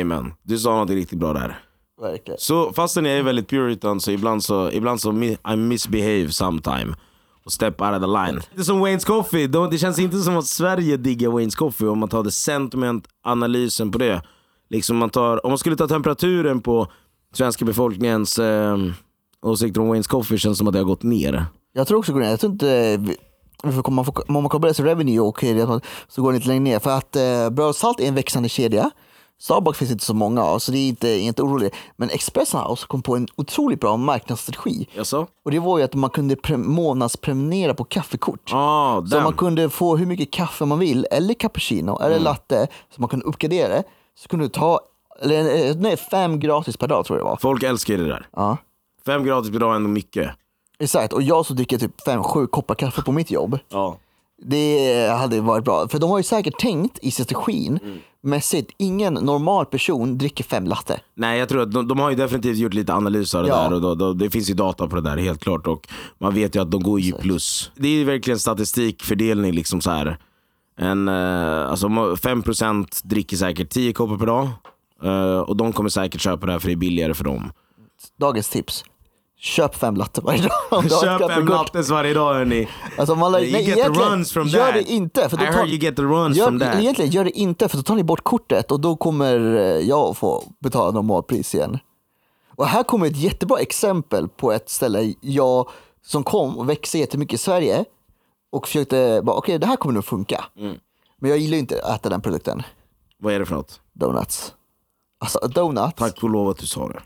amen. 0.00 0.32
Du 0.42 0.58
sa 0.58 0.76
något 0.76 0.90
riktigt 0.90 1.18
bra 1.18 1.32
där. 1.32 1.58
Verkligen. 2.00 2.38
Så 2.40 2.72
fastän 2.72 3.04
jag 3.04 3.18
är 3.18 3.22
väldigt 3.22 3.48
puritan 3.48 4.00
så 4.00 4.10
ibland 4.10 4.44
så, 4.44 4.70
ibland 4.70 5.00
så 5.00 5.12
mi- 5.12 5.52
I 5.52 5.56
misbehave 5.56 6.28
sometime. 6.32 6.94
Och 7.44 7.52
step 7.52 7.80
out 7.80 7.90
of 7.96 8.00
the 8.00 8.06
line. 8.06 8.40
Det 8.54 8.60
är 8.60 8.64
som 8.64 8.86
Wayne's 8.86 9.06
Coffee, 9.06 9.46
De- 9.46 9.70
det 9.70 9.78
känns 9.78 9.98
inte 9.98 10.18
som 10.18 10.36
att 10.36 10.46
Sverige 10.46 10.96
diggar 10.96 11.30
Wayne's 11.30 11.56
Coffee 11.56 11.88
om 11.88 11.98
man 11.98 12.08
tar 12.08 12.22
det 12.22 12.30
sentiment 12.32 13.06
analysen 13.22 13.90
på 13.92 13.98
det. 13.98 14.22
Liksom 14.70 14.96
man 14.96 15.10
tar, 15.10 15.46
om 15.46 15.50
man 15.50 15.58
skulle 15.58 15.76
ta 15.76 15.88
temperaturen 15.88 16.60
på 16.60 16.86
svenska 17.34 17.64
befolkningens 17.64 18.38
eh, 18.38 18.76
åsikter 19.42 19.80
om 19.80 19.94
Wayne's 19.94 20.08
Coffee 20.08 20.38
känns 20.38 20.54
det 20.54 20.58
som 20.58 20.66
att 20.68 20.72
det 20.72 20.78
har 20.80 20.84
gått 20.86 21.02
ner. 21.02 21.44
Jag 21.76 21.86
tror 21.86 21.98
också 21.98 22.12
det 22.12 22.18
går 22.18 22.20
ner. 22.24 22.30
Jag 22.30 22.40
tror 22.40 22.52
inte, 22.52 23.00
får 23.62 23.82
komma, 23.82 24.04
om 24.28 24.32
man 24.34 24.48
kollar 24.48 24.60
på 24.60 24.66
det 24.66 24.74
så 24.74 24.82
revenue 24.82 25.20
och 25.20 25.44
så 26.08 26.22
går 26.22 26.32
det 26.32 26.36
inte 26.36 26.48
längre 26.48 26.60
ner. 26.62 26.78
För 26.78 26.90
att 26.90 27.16
eh, 27.16 27.50
bröd 27.50 27.76
salt 27.76 28.00
är 28.00 28.08
en 28.08 28.14
växande 28.14 28.48
kedja. 28.48 28.90
Starbucks 29.40 29.78
finns 29.78 29.90
inte 29.90 30.04
så 30.04 30.14
många 30.14 30.42
av, 30.42 30.58
så 30.58 30.72
det 30.72 30.78
är 30.78 30.88
inte, 30.88 31.08
inte 31.08 31.42
orolig. 31.42 31.74
Men 31.96 32.10
Espresso 32.10 32.58
House 32.58 32.86
kom 32.86 33.02
på 33.02 33.16
en 33.16 33.28
otroligt 33.36 33.80
bra 33.80 33.96
marknadsstrategi. 33.96 34.88
Jaså? 34.94 35.26
Och 35.44 35.50
det 35.50 35.58
var 35.58 35.78
ju 35.78 35.84
att 35.84 35.94
man 35.94 36.10
kunde 36.10 36.34
pre- 36.34 36.56
månadsprenumerera 36.56 37.74
på 37.74 37.84
kaffekort. 37.84 38.50
Ah, 38.52 39.06
Så 39.06 39.20
man 39.20 39.32
kunde 39.32 39.70
få 39.70 39.96
hur 39.96 40.06
mycket 40.06 40.30
kaffe 40.32 40.64
man 40.64 40.78
vill, 40.78 41.06
eller 41.10 41.34
cappuccino, 41.34 41.98
eller 42.00 42.10
Mm. 42.10 42.22
latte, 42.24 42.66
så 42.94 43.00
man 43.00 43.08
kunde 43.08 43.26
uppgradera 43.26 43.68
det. 43.68 43.82
Så 44.18 44.28
kunde 44.28 44.44
du 44.44 44.48
ta, 44.48 44.80
eller 45.22 45.68
eh, 45.70 45.76
nej, 45.76 45.96
fem 45.96 46.40
gratis 46.40 46.76
per 46.76 46.88
dag 46.88 47.04
tror 47.04 47.18
jag 47.18 47.26
det 47.26 47.30
var. 47.30 47.36
Folk 47.36 47.62
älskar 47.62 47.96
det 47.98 48.04
där. 48.08 48.26
Ja. 48.36 48.56
Fem 49.06 49.24
gratis 49.24 49.50
per 49.52 49.58
dag 49.58 49.72
är 49.72 49.76
ändå 49.76 49.88
mycket. 49.90 50.30
Exakt, 50.78 51.12
och 51.12 51.22
jag 51.22 51.46
så 51.46 51.54
dricker 51.54 51.78
typ 51.78 52.00
fem, 52.04 52.22
sju 52.22 52.46
koppar 52.46 52.74
kaffe 52.74 53.02
på 53.02 53.12
mitt 53.12 53.30
jobb. 53.30 53.58
Ja. 53.68 53.98
Det 54.42 55.08
hade 55.18 55.40
varit 55.40 55.64
bra, 55.64 55.88
för 55.88 55.98
de 55.98 56.10
har 56.10 56.18
ju 56.18 56.22
säkert 56.24 56.58
tänkt 56.58 56.98
i 57.02 57.10
strategin 57.10 57.78
Mm. 57.82 57.98
mässigt, 58.22 58.70
ingen 58.76 59.14
normal 59.14 59.66
person 59.66 60.18
dricker 60.18 60.44
fem 60.44 60.64
latte. 60.66 61.00
Nej 61.14 61.38
jag 61.38 61.48
tror 61.48 61.62
att 61.62 61.72
de, 61.72 61.88
de 61.88 61.98
har 61.98 62.10
ju 62.10 62.16
definitivt 62.16 62.56
gjort 62.58 62.74
lite 62.74 62.94
analyser 62.94 63.38
av 63.38 63.44
det 63.44 63.50
Ja. 63.50 63.62
där 63.62 63.72
och 63.72 63.80
då, 63.80 63.94
då, 63.94 64.12
det 64.12 64.30
finns 64.30 64.50
ju 64.50 64.54
data 64.54 64.86
på 64.86 64.96
det 64.96 65.02
där 65.02 65.16
helt 65.16 65.40
klart 65.42 65.66
och 65.66 65.88
man 66.18 66.34
vet 66.34 66.56
ju 66.56 66.62
att 66.62 66.70
de 66.70 66.82
går 66.82 67.00
ju 67.00 67.12
plus. 67.12 67.70
Det 67.76 67.88
är 67.88 67.92
ju 67.92 68.04
verkligen 68.04 68.38
statistikfördelning 68.38 69.52
liksom 69.52 69.80
så 69.80 69.90
här. 69.90 70.18
En, 70.78 71.08
eh, 71.08 71.70
alltså 71.70 71.88
må- 71.88 72.16
5% 72.16 73.00
dricker 73.04 73.36
säkert 73.36 73.70
10 73.70 73.92
koppar 73.92 74.16
per 74.16 74.26
dag 74.26 74.48
eh, 75.04 75.38
och 75.40 75.56
de 75.56 75.72
kommer 75.72 75.88
säkert 75.90 76.20
köpa 76.20 76.46
det 76.46 76.52
här 76.52 76.58
för 76.58 76.68
det 76.68 76.74
är 76.74 76.76
billigare 76.76 77.14
för 77.14 77.24
dem. 77.24 77.52
Dagens 78.20 78.48
tips, 78.48 78.84
köp 79.44 79.74
fem 79.74 79.96
latte 79.96 80.20
varje 80.20 80.42
dag. 80.42 80.90
Köp 80.90 81.20
kaffekort. 81.20 81.48
lattes 81.48 81.90
varje 81.90 82.14
dag 82.14 82.34
hörni. 82.34 82.68
Alltså 82.98 83.14
man, 83.14 83.34
You 83.34 83.52
nej, 83.52 83.64
get 83.64 83.76
the 83.76 83.88
runs 84.00 84.32
from 84.32 84.48
gör 84.48 84.66
that. 84.66 84.74
det 84.74 84.92
inte. 84.92 85.28
För 85.28 85.36
då 85.36 85.44
I 85.44 85.46
tar, 85.46 85.52
heard 85.52 85.68
you 85.68 85.78
get 85.78 85.96
the 85.96 86.02
runs 86.02 86.36
gör, 86.36 86.46
from 86.46 86.58
that. 86.60 86.74
Egentligen, 86.74 87.10
gör 87.10 87.24
det 87.24 87.30
inte 87.38 87.68
för 87.68 87.76
då 87.76 87.82
tar 87.82 87.94
ni 87.94 88.04
bort 88.04 88.24
kortet 88.24 88.72
och 88.72 88.80
då 88.80 88.96
kommer 88.96 89.54
eh, 89.56 89.62
jag 89.62 90.16
få 90.16 90.44
betala 90.60 90.90
normalpris 90.90 91.54
igen. 91.54 91.78
Och 92.56 92.66
här 92.66 92.82
kommer 92.82 93.06
ett 93.06 93.16
jättebra 93.16 93.58
exempel 93.58 94.28
på 94.28 94.52
ett 94.52 94.70
ställe 94.70 95.14
jag 95.20 95.68
som 96.06 96.24
kom 96.24 96.58
och 96.58 96.68
växte 96.68 96.98
jättemycket 96.98 97.34
i 97.34 97.38
Sverige 97.42 97.84
och 98.52 98.66
försökte 98.66 99.20
bara, 99.24 99.36
okej 99.36 99.58
det 99.58 99.66
här 99.66 99.76
kommer 99.76 99.94
nog 99.94 100.04
funka. 100.04 100.44
Mm. 100.58 100.76
Men 101.18 101.30
jag 101.30 101.38
gillar 101.38 101.58
inte 101.58 101.80
att 101.84 102.00
äta 102.00 102.08
den 102.08 102.20
produkten, 102.20 102.62
Vad 103.18 103.34
är 103.34 103.38
det 103.38 103.46
för 103.46 103.54
något? 103.54 103.80
donuts. 103.92 104.54
Alltså 105.20 105.38
donut, 105.48 105.96
Tack 105.96 106.22
och 106.22 106.30
lov 106.30 106.48
att 106.48 106.58
du 106.58 106.66
sa 106.66 106.88
det. 106.88 107.00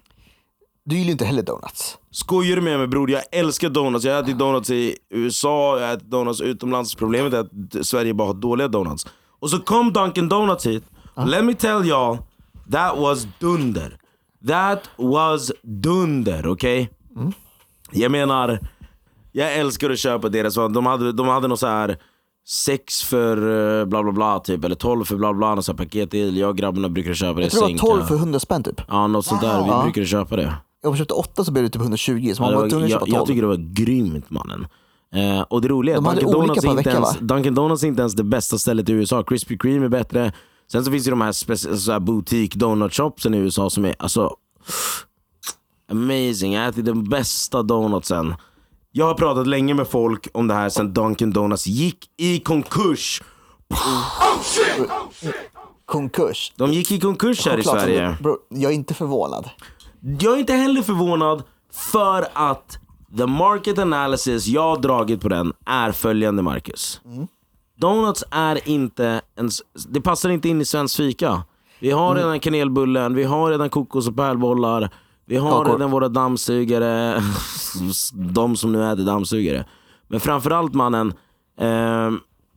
Du 0.89 0.97
gillar 0.99 1.11
inte 1.13 1.25
heller 1.25 1.43
donuts. 1.43 1.99
Skojar 2.11 2.57
du 2.57 2.63
med 2.63 2.79
mig 2.79 2.87
bror? 2.87 3.11
Jag 3.11 3.23
älskar 3.33 3.69
donuts. 3.69 4.05
Jag 4.05 4.15
har 4.15 4.23
ätit 4.23 4.39
donuts 4.39 4.71
i 4.71 4.97
USA, 5.11 5.79
jag 5.81 5.87
har 5.87 5.95
ätit 5.95 6.11
donuts 6.11 6.41
utomlands. 6.41 6.95
Problemet 6.95 7.33
är 7.33 7.39
att 7.39 7.87
Sverige 7.87 8.15
bara 8.15 8.29
har 8.29 8.35
dåliga 8.35 8.69
donuts. 8.69 9.07
Och 9.41 9.51
så 9.51 9.59
kom 9.59 9.93
Dunkin 9.93 10.29
Donuts 10.29 10.67
hit. 10.67 10.85
Let 11.27 11.45
me 11.45 11.55
tell 11.55 11.83
y'all, 11.85 12.19
that 12.73 12.99
was 12.99 13.27
dunder. 13.39 13.99
That 14.49 14.91
was 14.97 15.53
dunder, 15.63 16.47
okej? 16.47 16.91
Jag 17.91 18.13
menar, 18.13 18.59
jag 19.33 19.57
älskar 19.57 19.91
att 19.91 19.99
köpa 19.99 20.29
deras. 20.29 20.55
De 20.55 20.87
hade, 20.87 21.13
de 21.13 21.29
hade 21.29 21.49
något 21.49 21.61
så 21.61 21.67
här 21.67 21.99
sex 22.49 23.03
för 23.03 23.37
eh, 23.81 23.85
bla 23.87 24.03
bla 24.03 24.13
bla 24.13 24.41
typ, 24.41 24.65
eller 24.65 24.77
12 24.77 25.05
för 25.05 25.17
bla 25.17 25.33
bla, 25.33 25.55
något 25.55 25.77
paket. 25.77 26.15
Jag 26.15 26.51
och 26.51 26.57
grabbarna 26.57 26.89
brukar 26.89 27.15
köpa 27.15 27.35
det. 27.35 27.43
Jag 27.43 27.53
tror 27.53 27.69
det 27.69 27.73
var 27.73 27.97
12 27.97 28.05
för 28.05 28.15
100 28.15 28.41
spänn 28.41 28.63
typ. 28.63 28.81
Ja, 28.89 29.07
något 29.07 29.27
sånt 29.27 29.41
där. 29.41 29.63
Vi 29.65 29.83
brukade 29.83 30.07
köpa 30.07 30.37
det. 30.37 30.55
Jag 30.89 30.99
köpte 30.99 31.15
8 31.15 31.45
så 31.45 31.53
blev 31.53 31.65
det 31.65 31.71
typ 31.71 31.83
120 31.83 32.33
så 32.35 32.43
man 32.43 32.55
var 32.55 32.63
var, 32.63 32.69
tvungen 32.69 32.85
att 32.85 32.91
jag, 32.91 33.01
köpa 33.01 33.07
12. 33.07 33.15
jag 33.15 33.27
tycker 33.27 33.43
det 33.43 33.49
var 33.49 33.73
grymt 33.73 34.31
mannen. 34.31 34.67
Eh, 35.15 35.41
och 35.41 35.61
det 35.61 35.69
roliga 35.69 35.97
är 35.97 36.01
De 36.01 36.07
att 36.07 36.15
Dunkin 36.15 36.33
Donuts, 36.33 36.65
inte 36.65 36.77
vecka, 36.77 36.91
ens? 36.91 37.19
Dunkin 37.19 37.55
Donuts 37.55 37.83
är 37.83 37.89
inte 37.89 38.01
ens 38.03 38.15
det 38.15 38.25
bästa 38.25 38.59
stället 38.59 38.89
i 38.89 38.93
USA. 38.93 39.23
Krispy 39.23 39.59
Kreme 39.59 39.85
är 39.85 39.89
bättre. 39.89 40.33
Sen 40.73 40.85
så 40.85 40.91
finns 40.91 41.05
det 41.05 41.11
de 41.11 41.21
här, 41.21 41.33
så 41.77 41.93
här 41.93 42.01
boutique 42.01 42.59
donut 42.59 42.95
shopsen 42.95 43.35
i 43.35 43.39
USA 43.39 43.71
som 43.71 43.85
är 43.85 43.95
alltså 43.99 44.37
amazing. 45.93 46.53
Jag 46.53 46.63
har 46.63 46.69
ätit 46.69 46.85
den 46.85 47.09
bästa 47.09 47.63
donutsen. 47.63 48.35
Jag 48.93 49.07
har 49.07 49.15
pratat 49.15 49.47
länge 49.47 49.75
med 49.75 49.89
folk 49.89 50.29
om 50.35 50.49
det 50.49 50.55
här 50.55 50.69
sen 50.69 50.95
Dunkin 50.95 51.31
Donuts 51.31 51.67
gick 51.67 51.99
i 52.17 52.41
konkurs. 52.41 53.23
konkurs. 55.85 56.53
De 56.57 56.73
gick 56.73 56.93
i 56.93 57.01
konkurs 57.01 57.47
här 57.47 57.59
i 57.59 57.63
Sverige. 57.63 58.17
Bro, 58.21 58.37
jag 58.49 58.73
är 58.73 58.77
inte 58.77 58.95
förvånad. 58.95 59.51
Jag 60.01 60.35
är 60.35 60.39
inte 60.39 60.53
heller 60.53 60.83
förvånad 60.83 61.43
för 61.93 62.27
att 62.33 62.79
the 63.17 63.27
market 63.27 63.79
analysis 63.79 64.47
jag 64.47 64.63
har 64.63 64.77
dragit 64.77 65.21
på 65.21 65.29
den 65.29 65.53
är 65.67 65.93
följande 65.93 66.43
Marcus. 66.43 67.01
Donuts 67.77 68.25
är 68.31 68.69
inte 68.69 69.21
en, 69.37 69.51
det 69.89 70.01
passar 70.01 70.31
inte 70.31 70.49
in 70.49 70.61
i 70.61 70.65
svensk 70.65 70.97
fika. 70.97 71.43
Vi 71.81 71.91
har 71.91 72.15
redan 72.15 72.41
kanelbullen, 72.41 73.15
vi 73.15 73.25
har 73.25 73.51
redan 73.51 73.71
kokos 73.71 74.09
och 74.09 74.17
pärlbollar, 74.17 74.91
vi 75.25 75.37
har 75.37 75.51
Kakor. 75.51 75.73
redan 75.73 75.91
våra 75.91 76.09
dammsugare, 76.09 77.23
de 78.15 78.57
som 78.57 78.73
nu 78.73 78.93
äter 78.93 79.05
dammsugare. 79.05 79.65
Men 80.09 80.21
framförallt 80.21 80.75
mannen, 80.75 81.13
eh, 81.61 82.11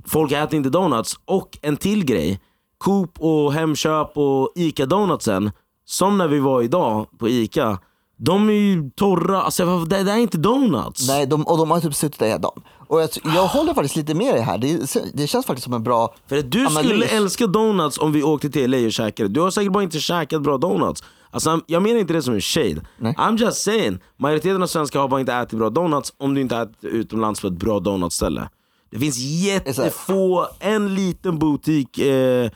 folk 0.06 0.32
äter 0.32 0.56
inte 0.56 0.70
donuts. 0.70 1.20
Och 1.26 1.58
en 1.62 1.78
till 1.78 2.06
grej, 2.06 2.40
Coop 2.78 3.20
och 3.20 3.54
Hemköp 3.54 4.18
och 4.18 4.52
Ica-donutsen, 4.56 5.52
som 5.92 6.18
när 6.18 6.28
vi 6.28 6.40
var 6.40 6.62
idag 6.62 7.08
på 7.18 7.30
Ica, 7.30 7.80
de 8.18 8.50
är 8.50 8.54
ju 8.54 8.90
torra, 8.96 9.42
alltså 9.42 9.86
det, 9.86 10.04
det 10.04 10.12
är 10.12 10.18
inte 10.18 10.38
donuts. 10.38 11.08
Nej, 11.08 11.26
de, 11.26 11.48
och 11.48 11.58
de 11.58 11.72
har 11.72 11.80
typ 11.80 11.96
suttit 11.96 12.20
där 12.20 12.28
hela 12.28 12.40
dagen. 12.40 12.64
Och 12.88 13.02
jag, 13.02 13.10
jag 13.24 13.48
håller 13.48 13.74
faktiskt 13.74 13.96
lite 13.96 14.14
med 14.14 14.34
dig 14.34 14.42
här. 14.42 14.58
Det, 14.58 15.12
det 15.14 15.28
känns 15.28 15.46
faktiskt 15.46 15.64
som 15.64 15.74
en 15.74 15.84
bra 15.84 16.16
För 16.28 16.38
att 16.38 16.52
du 16.52 16.60
analys. 16.66 16.88
skulle 16.88 17.06
älska 17.06 17.48
donuts 17.48 17.98
om 17.98 18.12
vi 18.12 18.24
åkte 18.24 18.50
till 18.50 18.72
LA 18.72 18.78
och 18.78 18.92
käkade. 18.92 19.30
Du 19.30 19.42
har 19.42 19.52
säkert 19.52 19.72
bara 19.72 19.84
inte 19.84 20.00
käkat 20.00 20.42
bra 20.42 20.58
donuts. 20.58 21.04
Alltså, 21.32 21.62
jag 21.68 21.84
menar 21.84 22.00
inte 22.00 22.14
det 22.14 22.22
som 22.22 22.34
en 22.34 22.42
shade. 22.42 22.82
Nej. 22.98 23.14
I'm 23.18 23.38
just 23.38 23.64
saying. 23.64 24.00
Majoriteten 24.18 24.64
av 24.64 24.68
svenskar 24.68 25.00
har 25.00 25.08
bara 25.08 25.20
inte 25.20 25.34
ätit 25.34 25.60
bra 25.60 25.70
donuts 25.70 26.14
om 26.18 26.34
du 26.34 26.42
inte 26.42 26.58
ätit 26.58 26.84
utomlands 26.84 27.42
på 27.42 27.48
ett 27.48 27.54
bra 27.54 27.80
donutställe. 27.80 28.50
Det 28.92 29.00
finns 29.00 29.18
jättefå, 29.18 30.46
en 30.60 30.96
liten 30.96 31.40
butik 31.40 31.98
eh, 31.98 32.50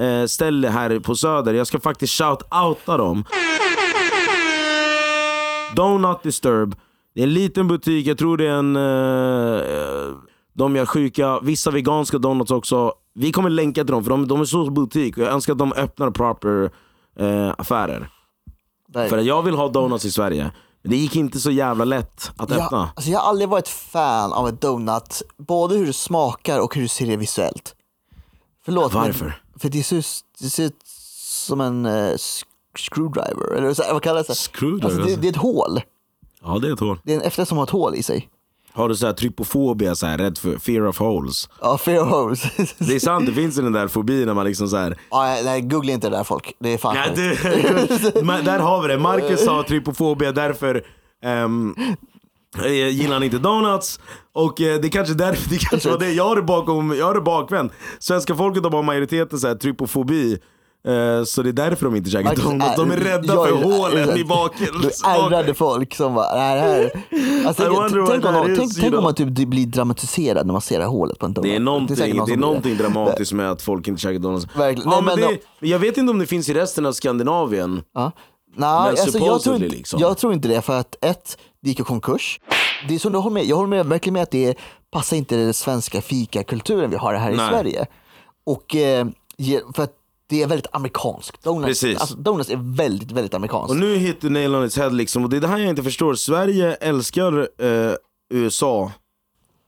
eh, 0.00 0.26
ställe 0.26 0.68
här 0.68 0.98
på 0.98 1.14
söder. 1.14 1.54
Jag 1.54 1.66
ska 1.66 1.80
faktiskt 1.80 2.20
shout-outa 2.20 2.98
dem. 2.98 3.24
Donut 5.76 6.22
Disturb. 6.22 6.74
Det 7.14 7.20
är 7.20 7.24
en 7.24 7.34
liten 7.34 7.68
butik, 7.68 8.06
jag 8.06 8.18
tror 8.18 8.36
det 8.36 8.46
är 8.46 8.52
en... 8.52 8.76
Eh, 8.76 10.16
de 10.52 10.76
gör 10.76 10.86
sjuka, 10.86 11.40
vissa 11.40 11.70
veganska 11.70 12.18
donuts 12.18 12.50
också. 12.50 12.92
Vi 13.14 13.32
kommer 13.32 13.50
länka 13.50 13.84
till 13.84 13.92
dem 13.92 14.04
för 14.04 14.10
de, 14.10 14.28
de 14.28 14.40
är 14.40 14.44
så 14.44 14.70
butik 14.70 15.18
jag 15.18 15.28
önskar 15.28 15.52
att 15.52 15.58
de 15.58 15.72
öppnar 15.72 16.10
proper 16.10 16.70
eh, 17.18 17.54
affärer. 17.58 18.10
Där. 18.88 19.08
För 19.08 19.18
jag 19.18 19.42
vill 19.42 19.54
ha 19.54 19.68
donuts 19.68 20.04
i 20.04 20.10
Sverige. 20.10 20.50
Men 20.82 20.90
det 20.90 20.96
gick 20.96 21.16
inte 21.16 21.40
så 21.40 21.50
jävla 21.50 21.84
lätt 21.84 22.30
att 22.36 22.50
jag, 22.50 22.60
öppna. 22.60 22.90
alltså 22.96 23.10
jag 23.10 23.18
har 23.18 23.28
aldrig 23.28 23.48
varit 23.48 23.68
fan 23.68 24.32
av 24.32 24.48
ett 24.48 24.60
donut, 24.60 25.22
både 25.36 25.76
hur 25.76 25.86
det 25.86 25.92
smakar 25.92 26.60
och 26.60 26.74
hur 26.74 26.82
det 26.82 26.88
ser 26.88 27.10
ut 27.10 27.18
visuellt. 27.18 27.74
Förlåt, 28.64 28.94
Varför? 28.94 29.42
För 29.60 29.68
det 29.68 29.82
ser, 29.82 30.04
det 30.40 30.50
ser 30.50 30.64
ut 30.64 30.76
som 31.46 31.60
en 31.60 31.86
eh, 31.86 32.14
screwdriver, 32.78 33.54
eller 33.56 33.74
så, 33.74 33.82
vad 33.92 34.02
kallas 34.02 34.26
det? 34.26 34.34
Screwdriver, 34.34 34.84
Alltså 34.84 34.98
det, 34.98 35.04
alltså. 35.04 35.20
det 35.20 35.28
är 35.28 35.30
ett 35.30 35.36
hål. 35.36 35.80
Ja 36.42 36.58
det 36.58 36.68
är 36.68 36.72
ett 36.72 36.80
hål. 36.80 36.98
Det 37.04 37.12
är 37.12 37.16
en 37.16 37.22
efter 37.22 37.44
som 37.44 37.56
har 37.58 37.64
ett 37.64 37.70
hål 37.70 37.94
i 37.94 38.02
sig. 38.02 38.28
Har 38.72 38.88
du 38.88 38.96
så 38.96 39.06
här 39.06 39.12
trypofobia, 39.12 39.94
så 39.94 40.06
här, 40.06 40.18
rädd 40.18 40.38
för 40.38 40.58
fear 40.58 40.86
of 40.86 40.98
holes? 40.98 41.48
Ja, 41.60 41.78
fear 41.78 42.04
holes. 42.04 42.42
Det 42.78 42.94
är 42.94 42.98
sant, 43.00 43.26
det 43.26 43.32
finns 43.32 43.58
ju 43.58 43.62
den 43.62 43.72
där 43.72 43.88
fobin 43.88 44.26
när 44.26 44.34
man 44.34 44.46
liksom 44.46 44.68
så 44.68 44.76
här, 44.76 44.98
ja, 45.10 45.36
nej, 45.44 45.60
googla 45.60 45.92
inte 45.92 46.08
det 46.10 46.16
där 46.16 46.24
folk. 46.24 46.52
Det 46.58 46.68
är 46.74 46.78
fan 46.78 46.96
Ja, 46.96 47.04
du, 47.14 47.28
där 48.42 48.58
har 48.58 48.82
vi 48.82 48.88
det. 48.88 48.98
Marcus 48.98 49.46
har 49.46 49.62
trypofobia, 49.62 50.32
därför 50.32 50.84
um, 51.24 51.76
gillar 52.90 53.14
han 53.14 53.22
inte 53.22 53.38
donuts. 53.38 54.00
Och 54.34 54.60
eh, 54.60 54.80
det 54.80 54.88
kanske 54.88 55.14
därför, 55.14 55.50
det 55.50 55.58
kanske 55.58 55.90
var 55.90 55.98
det. 55.98 56.12
Jag 56.12 56.24
har 56.28 56.36
det, 56.36 56.42
bakom, 56.42 56.94
jag 56.98 57.06
har 57.06 57.14
det 57.14 57.20
bakvänt. 57.20 57.72
Svenska 57.98 58.34
folket 58.34 58.62
har 58.62 58.70
bara 58.70 58.82
majoriteten 58.82 59.38
så 59.38 59.48
här, 59.48 59.54
trypofobi. 59.54 60.38
Eh, 60.88 61.24
så 61.24 61.42
det 61.42 61.48
är 61.48 61.52
därför 61.52 61.84
de 61.84 61.96
inte 61.96 62.10
käkar 62.10 62.36
donuts. 62.36 62.76
De 62.76 62.90
är 62.90 62.96
rädda 62.96 63.34
jag 63.34 63.48
för 63.48 63.56
är- 63.58 63.62
hålen 63.62 64.18
i 64.18 64.24
baken. 64.28 64.68
Är 65.04 65.26
ärrade 65.26 65.54
folk 65.54 65.94
som 65.94 66.14
bara, 66.14 66.34
nej 66.34 66.54
det 66.54 66.60
här. 66.60 67.46
Alltså, 67.46 67.62
tänk, 67.62 67.78
om, 67.78 68.06
that 68.22 68.56
tänk, 68.56 68.74
tänk 68.80 68.94
om 68.94 69.02
man 69.04 69.14
typ 69.14 69.28
blir 69.28 69.66
dramatiserad 69.66 70.46
när 70.46 70.52
man 70.52 70.60
ser 70.60 70.78
det 70.78 70.84
här 70.84 70.90
hålet 70.90 71.18
på 71.18 71.26
en 71.26 71.32
donut. 71.34 71.50
Det 71.50 71.56
är 71.56 71.60
någonting, 71.60 71.96
det 71.96 72.12
någon 72.14 72.22
är 72.28 72.32
som 72.32 72.40
någonting 72.40 72.62
blir 72.62 72.74
det. 72.76 72.82
dramatiskt 72.82 73.32
med 73.32 73.50
att 73.50 73.62
folk 73.62 73.88
inte 73.88 74.00
käkar 74.00 74.18
donuts. 74.18 74.46
Verkligen. 74.56 74.90
Ja, 74.90 75.00
men 75.00 75.20
men 75.20 75.28
det, 75.60 75.68
jag 75.68 75.78
vet 75.78 75.96
inte 75.98 76.10
om 76.10 76.18
det 76.18 76.26
finns 76.26 76.48
i 76.48 76.54
resten 76.54 76.86
av 76.86 76.92
Skandinavien. 76.92 77.82
Ja. 77.94 78.12
Nej, 78.56 78.68
alltså, 78.68 79.18
jag, 79.18 79.42
tror 79.42 79.56
inte, 79.56 79.68
liksom. 79.68 80.00
jag 80.00 80.18
tror 80.18 80.32
inte 80.32 80.48
det 80.48 80.62
för 80.62 80.80
att 80.80 81.04
ett, 81.04 81.38
det 81.62 81.68
gick 81.68 81.80
i 81.80 81.82
konkurs. 81.82 82.40
Det 82.88 82.94
är 82.94 82.98
som 82.98 83.12
du 83.12 83.18
håller 83.18 83.34
med, 83.34 83.44
jag 83.44 83.56
håller 83.56 83.68
med, 83.68 83.86
verkligen 83.86 84.14
med 84.14 84.22
att 84.22 84.30
det 84.30 84.58
passar 84.90 85.16
inte 85.16 85.36
den 85.36 85.54
svenska 85.54 86.02
fikakulturen 86.02 86.90
vi 86.90 86.96
har 86.96 87.14
här 87.14 87.30
i 87.30 87.36
Nej. 87.36 87.48
Sverige. 87.50 87.86
Och 88.44 88.76
eh, 88.76 89.06
för 89.74 89.82
att 89.82 89.96
det 90.26 90.42
är 90.42 90.46
väldigt 90.46 90.66
amerikanskt. 90.72 91.42
Donuts. 91.42 91.84
Alltså, 91.84 92.16
donuts 92.16 92.50
är 92.50 92.76
väldigt, 92.76 93.12
väldigt 93.12 93.34
amerikanskt. 93.34 93.70
Och 93.70 93.76
nu 93.76 93.96
hit 93.96 94.20
du 94.20 94.30
nail 94.30 94.54
on 94.54 94.64
its 94.64 94.76
head 94.76 94.90
liksom, 94.90 95.24
och 95.24 95.30
det 95.30 95.36
är 95.36 95.40
det 95.40 95.48
här 95.48 95.58
jag 95.58 95.68
inte 95.68 95.82
förstår. 95.82 96.14
Sverige 96.14 96.74
älskar 96.74 97.48
eh, 97.64 97.94
USA, 98.30 98.92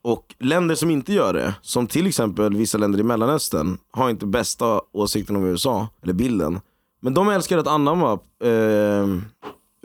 och 0.04 0.34
länder 0.38 0.74
som 0.74 0.90
inte 0.90 1.12
gör 1.12 1.32
det, 1.32 1.54
som 1.62 1.86
till 1.86 2.06
exempel 2.06 2.56
vissa 2.56 2.78
länder 2.78 3.00
i 3.00 3.02
Mellanöstern, 3.02 3.78
har 3.90 4.10
inte 4.10 4.26
bästa 4.26 4.80
åsikten 4.92 5.36
om 5.36 5.44
USA, 5.44 5.88
eller 6.02 6.12
bilden. 6.12 6.60
Men 7.00 7.14
de 7.14 7.28
älskar 7.28 7.58
att 7.58 7.66
anamma 7.66 8.12
eh, 8.44 9.06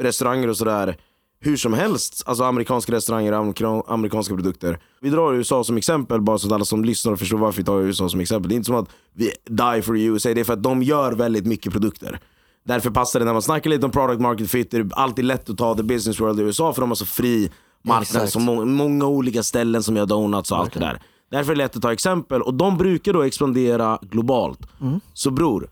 restauranger 0.01 0.47
och 0.47 0.57
sådär 0.57 0.97
hur 1.39 1.57
som 1.57 1.73
helst. 1.73 2.23
Alltså 2.25 2.43
amerikanska 2.43 2.91
restauranger, 2.91 3.31
amerika- 3.33 3.83
amerikanska 3.87 4.35
produkter. 4.35 4.79
Vi 5.01 5.09
drar 5.09 5.33
USA 5.33 5.63
som 5.63 5.77
exempel 5.77 6.21
bara 6.21 6.37
så 6.37 6.47
att 6.47 6.53
alla 6.53 6.65
som 6.65 6.85
lyssnar 6.85 7.15
förstår 7.15 7.37
varför 7.37 7.57
vi 7.57 7.65
tar 7.65 7.79
USA 7.81 8.09
som 8.09 8.19
exempel. 8.19 8.49
Det 8.49 8.53
är 8.55 8.57
inte 8.57 8.65
som 8.65 8.75
att 8.75 8.89
vi 9.13 9.31
die 9.45 9.81
for 9.81 9.97
USA, 9.97 10.33
det 10.33 10.39
är 10.39 10.43
för 10.43 10.53
att 10.53 10.63
de 10.63 10.83
gör 10.83 11.11
väldigt 11.11 11.45
mycket 11.45 11.71
produkter. 11.73 12.19
Därför 12.65 12.89
passar 12.89 13.19
det 13.19 13.25
när 13.25 13.33
man 13.33 13.41
snackar 13.41 13.69
lite 13.69 13.85
om 13.85 13.91
product 13.91 14.21
market 14.21 14.51
fit, 14.51 14.71
det 14.71 14.77
är 14.77 14.89
alltid 14.91 15.25
lätt 15.25 15.49
att 15.49 15.57
ta 15.57 15.75
the 15.75 15.83
business 15.83 16.19
world 16.19 16.39
i 16.39 16.43
USA 16.43 16.73
för 16.73 16.81
de 16.81 16.89
har 16.89 16.95
så 16.95 17.05
fri 17.05 17.51
marknad, 17.83 18.29
så 18.29 18.39
må- 18.39 18.65
många 18.65 19.05
olika 19.05 19.43
ställen 19.43 19.83
som 19.83 19.95
gör 19.95 20.05
donuts 20.05 20.51
och 20.51 20.57
allt 20.57 20.73
det 20.73 20.79
där. 20.79 21.01
Därför 21.31 21.51
är 21.51 21.55
det 21.55 21.63
lätt 21.63 21.75
att 21.75 21.81
ta 21.81 21.93
exempel 21.93 22.41
och 22.41 22.53
de 22.53 22.77
brukar 22.77 23.13
då 23.13 23.21
expandera 23.21 23.99
globalt. 24.01 24.59
Mm. 24.81 24.99
Så 25.13 25.31
bror, 25.31 25.69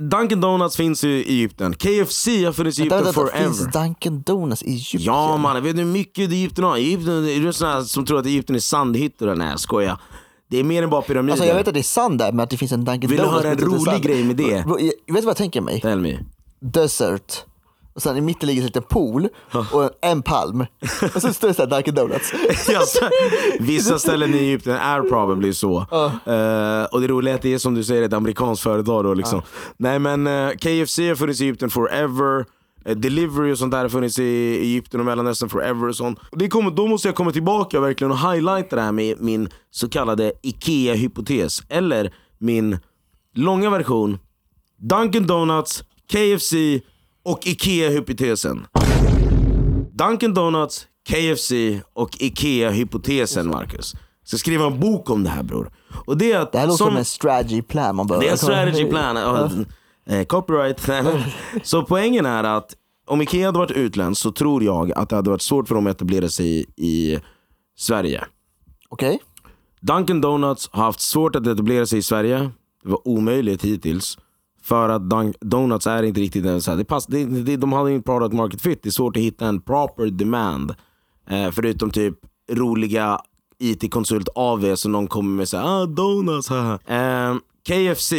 Dunkin 0.00 0.40
Donuts 0.40 0.76
finns 0.76 1.04
i 1.04 1.08
Egypten, 1.28 1.74
KFC 1.74 2.26
har 2.44 2.52
funnits 2.52 2.78
i 2.78 2.82
Egypten 2.82 2.98
vänta, 3.04 3.12
forever. 3.12 3.44
finns 3.44 3.72
Dunkin 3.72 4.22
Donuts 4.22 4.62
i 4.62 4.70
Egypten? 4.74 5.00
Ja 5.00 5.36
mannen, 5.36 5.62
vet 5.64 5.76
du 5.76 5.82
hur 5.82 5.92
mycket 5.92 6.30
Egypten 6.30 6.64
har? 6.64 6.76
Egypten, 6.76 7.28
är 7.28 7.40
du 7.40 7.52
sån 7.52 7.84
som 7.86 8.04
tror 8.06 8.18
att 8.18 8.26
Egypten 8.26 8.56
är 8.56 8.60
sandhyttor? 8.60 9.34
Nej 9.34 9.50
jag 9.50 9.60
skojar. 9.60 10.00
Det 10.50 10.58
är 10.58 10.64
mer 10.64 10.82
än 10.82 10.90
bara 10.90 11.02
pyramider. 11.02 11.32
Alltså 11.32 11.46
jag 11.46 11.54
vet 11.54 11.68
att 11.68 11.74
det 11.74 11.80
är 11.80 11.82
sant 11.82 12.18
där, 12.18 12.32
men 12.32 12.40
att 12.40 12.50
det 12.50 12.56
finns 12.56 12.72
en 12.72 12.84
Dunkin 12.84 13.10
Vill 13.10 13.18
du 13.18 13.24
Donuts. 13.24 13.42
höra 13.44 13.52
en 13.52 13.58
rolig 13.60 14.02
grej 14.02 14.24
med 14.24 14.36
det? 14.36 14.42
Jag- 14.42 14.76
Vet 14.80 14.92
du 15.06 15.12
vad 15.12 15.24
jag 15.24 15.36
tänker 15.36 15.60
mig? 15.60 15.80
Tell 15.80 16.00
me. 16.00 16.18
Desert. 16.60 17.44
Och 17.94 18.02
sen 18.02 18.16
i 18.16 18.20
mitten 18.20 18.46
ligger 18.46 18.62
en 18.62 18.66
liten 18.66 18.82
pool 18.82 19.28
och 19.72 19.90
en, 20.02 20.22
palm. 20.22 20.66
Och 21.14 21.22
så 21.22 21.32
står 21.32 21.48
det 21.48 21.54
såhär 21.54 21.70
Dunkin 21.70 21.94
Donuts. 21.94 22.32
Alltså, 22.76 23.08
vissa 23.60 23.98
ställen 23.98 24.34
i 24.34 24.38
Egypten 24.38 24.76
är 24.76 25.02
probably 25.02 25.52
så. 25.52 25.78
Eh, 25.80 26.84
och 26.84 27.00
det 27.00 27.06
roliga 27.08 27.34
är 27.34 27.36
att 27.36 27.42
det 27.42 27.54
är 27.54 27.58
som 27.58 27.74
du 27.74 27.84
säger 27.84 28.02
ett 28.02 28.12
amerikanskt 28.12 28.62
företag 28.62 29.04
då 29.04 29.14
liksom. 29.14 29.42
Nej 29.76 29.98
men 29.98 30.26
eh, 30.26 30.50
KFC 30.50 30.98
har 30.98 31.14
funnits 31.14 31.40
i 31.40 31.44
Egypten 31.44 31.70
forever. 31.70 32.44
Eh, 32.84 32.96
Delivery 32.96 33.52
och 33.52 33.58
sånt 33.58 33.72
där 33.72 33.78
har 33.82 33.88
funnits 33.88 34.18
i 34.18 34.58
Egypten 34.60 35.00
och 35.00 35.06
Mellanöstern 35.06 35.48
forever 35.48 35.88
och 35.88 35.96
sånt. 35.96 36.18
Och 36.30 36.38
det 36.38 36.48
kommer, 36.48 36.70
då 36.70 36.86
måste 36.86 37.08
jag 37.08 37.14
komma 37.14 37.32
tillbaka 37.32 37.80
verkligen 37.80 38.12
och 38.12 38.18
highlighta 38.18 38.76
det 38.76 38.82
här 38.82 38.92
med 38.92 39.20
min 39.20 39.48
så 39.70 39.88
kallade 39.88 40.32
IKEA-hypotes. 40.42 41.62
Eller 41.68 42.14
min 42.38 42.78
långa 43.34 43.70
version. 43.70 44.18
Dunkin 44.78 45.26
Donuts, 45.26 45.84
KFC 46.12 46.54
och 47.30 47.46
IKEA-hypotesen. 47.46 48.66
Dunkin 49.92 50.34
Donuts, 50.34 50.86
KFC 51.08 51.52
och 51.92 52.10
IKEA-hypotesen 52.20 53.46
Marcus. 53.46 53.94
Jag 54.20 54.28
ska 54.28 54.36
skriva 54.38 54.66
en 54.66 54.80
bok 54.80 55.10
om 55.10 55.24
det 55.24 55.30
här 55.30 55.42
bror. 55.42 55.72
Och 56.06 56.16
det 56.18 56.32
är 56.32 56.40
att 56.40 56.52
Det 56.52 56.58
här 56.58 56.66
låter 56.66 56.76
som, 56.78 56.86
som- 56.86 56.96
en 56.96 57.04
strategy 57.04 57.62
plan 57.62 57.96
man 57.96 58.06
behöver. 58.06 58.24
det 58.24 58.28
är 58.28 58.32
en 58.32 58.38
strategy 58.38 58.84
plan. 58.84 59.16
Ja. 59.16 59.50
Eh, 60.06 60.24
copyright. 60.24 60.80
så 61.62 61.82
poängen 61.82 62.26
är 62.26 62.44
att 62.44 62.74
om 63.06 63.22
Ikea 63.22 63.46
hade 63.46 63.58
varit 63.58 63.70
utländskt 63.70 64.22
så 64.22 64.32
tror 64.32 64.62
jag 64.64 64.92
att 64.92 65.08
det 65.08 65.16
hade 65.16 65.30
varit 65.30 65.42
svårt 65.42 65.68
för 65.68 65.74
dem 65.74 65.86
att 65.86 65.96
etablera 65.96 66.28
sig 66.28 66.46
i, 66.46 66.66
i 66.86 67.18
Sverige. 67.78 68.24
Okej? 68.88 69.18
Dunkin 69.80 70.20
Donuts 70.20 70.68
har 70.72 70.84
haft 70.84 71.00
svårt 71.00 71.36
att 71.36 71.46
etablera 71.46 71.86
sig 71.86 71.98
i 71.98 72.02
Sverige. 72.02 72.38
Det 72.82 72.90
var 72.90 73.08
omöjligt 73.08 73.64
hittills. 73.64 74.18
För 74.62 74.88
att 74.88 75.02
Dun- 75.02 75.34
Donuts 75.40 75.86
är 75.86 76.02
inte 76.02 76.20
riktigt 76.20 76.44
en 76.46 76.62
så 76.62 76.70
här, 76.70 76.78
det 76.78 76.84
pass, 76.84 77.06
det, 77.06 77.24
det, 77.24 77.56
de 77.56 77.72
hade 77.72 77.90
ingen 77.90 78.02
product 78.02 78.34
market 78.34 78.60
fit. 78.62 78.82
Det 78.82 78.88
är 78.88 78.90
svårt 78.90 79.16
att 79.16 79.22
hitta 79.22 79.46
en 79.46 79.60
proper 79.60 80.06
demand. 80.06 80.74
Eh, 81.28 81.50
förutom 81.50 81.90
typ 81.90 82.14
roliga 82.52 83.20
IT-konsult 83.58 84.28
AV 84.34 84.74
som 84.76 84.92
någon 84.92 85.06
kommer 85.06 85.36
med 85.36 85.48
såhär 85.48 85.64
ah, 85.82 85.86
donuts 85.86 86.48
haha." 86.48 86.78
eh, 86.86 87.36
KFC 87.68 88.12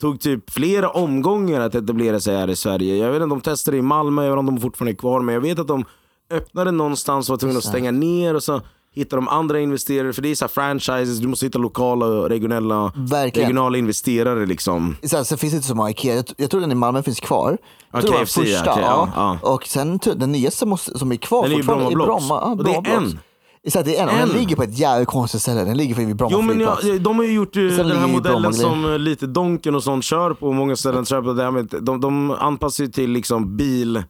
tog 0.00 0.20
typ 0.20 0.50
flera 0.50 0.90
omgångar 0.90 1.60
att 1.60 1.74
etablera 1.74 2.20
sig 2.20 2.36
här 2.36 2.50
i 2.50 2.56
Sverige. 2.56 2.96
Jag 2.96 3.06
vet 3.12 3.14
inte 3.16 3.22
om 3.22 3.28
de 3.28 3.40
testade 3.40 3.76
i 3.76 3.82
Malmö, 3.82 4.22
jag 4.24 4.30
vet 4.30 4.38
inte 4.40 4.48
om 4.48 4.54
de 4.56 4.60
fortfarande 4.62 4.92
är 4.92 4.96
kvar 4.96 5.20
men 5.20 5.34
jag 5.34 5.40
vet 5.42 5.58
att 5.58 5.68
de 5.68 5.84
öppnade 6.30 6.70
någonstans 6.70 7.28
och 7.28 7.32
var 7.32 7.38
tvungna 7.38 7.58
att 7.58 7.64
stänga 7.64 7.90
ner 7.90 8.34
och 8.34 8.42
så 8.42 8.60
hittar 8.96 9.16
de 9.16 9.28
andra 9.28 9.60
investerare, 9.60 10.12
för 10.12 10.22
det 10.22 10.28
är 10.30 10.34
så 10.34 10.48
franchises, 10.48 11.18
du 11.18 11.28
måste 11.28 11.46
hitta 11.46 11.58
lokala 11.58 12.06
och 12.06 12.28
regionella, 12.28 12.92
Verkligen. 12.96 13.46
regionala 13.48 13.78
investerare 13.78 14.46
liksom. 14.46 14.96
Sen, 15.02 15.24
sen 15.24 15.38
finns 15.38 15.52
det 15.52 15.56
inte 15.56 15.68
så 15.68 15.74
många 15.74 15.90
Ikea. 15.90 16.14
Jag, 16.14 16.24
jag 16.36 16.50
tror 16.50 16.60
den 16.60 16.72
i 16.72 16.74
Malmö 16.74 17.02
finns 17.02 17.20
kvar. 17.20 17.58
Ja, 17.60 17.98
Jag 17.98 18.02
tror 18.06 18.12
KFC, 18.18 18.36
ja, 18.36 18.42
första, 18.42 18.72
okej, 18.72 18.84
ja, 18.86 19.10
ja. 19.16 19.38
Och 19.52 19.66
sen 19.66 19.98
den 20.16 20.32
nya 20.32 20.50
som, 20.50 20.68
måste, 20.68 20.98
som 20.98 21.12
är 21.12 21.16
kvar 21.16 21.42
Den 21.42 21.52
är 21.52 21.56
fortfarande 21.56 21.84
Bromma 21.84 22.04
Blocks. 22.04 22.28
Bromma. 22.28 22.40
Ja, 22.44 22.50
Och 22.50 22.64
det 22.64 22.70
är 22.70 22.82
Bromma 22.82 22.96
en. 23.06 23.18
Exakt, 23.66 23.84
det 23.86 23.96
är 23.96 24.02
en. 24.02 24.08
Den 24.08 24.18
En. 24.18 24.28
ligger 24.28 24.56
på 24.56 24.62
ett 24.62 24.78
jävligt 24.78 25.08
konstigt 25.08 25.42
ställe. 25.42 25.64
Den 25.64 25.76
ligger 25.76 25.94
vid 25.94 26.16
Bromma 26.16 26.32
Jo 26.36 26.42
men 26.42 26.60
jag, 26.60 27.00
de 27.00 27.16
har 27.16 27.24
ju 27.24 27.32
gjort 27.32 27.56
eh, 27.56 27.62
den 27.62 27.90
här 27.90 28.06
modellen 28.06 28.42
Bromma 28.42 28.52
som 28.52 28.84
eh, 28.92 28.98
lite 28.98 29.26
Donken 29.26 29.74
och 29.74 29.82
sånt 29.82 30.04
kör 30.04 30.34
på, 30.34 30.52
många 30.52 30.76
ställen 30.76 31.04
kör 31.04 31.22
på 31.22 31.32
det 31.32 31.42
här 31.42 31.50
med, 31.50 31.74
de, 31.82 32.00
de 32.00 32.30
anpassar 32.30 32.84
ju 32.84 32.90
till 32.90 33.10
liksom 33.10 33.56
bil 33.56 34.02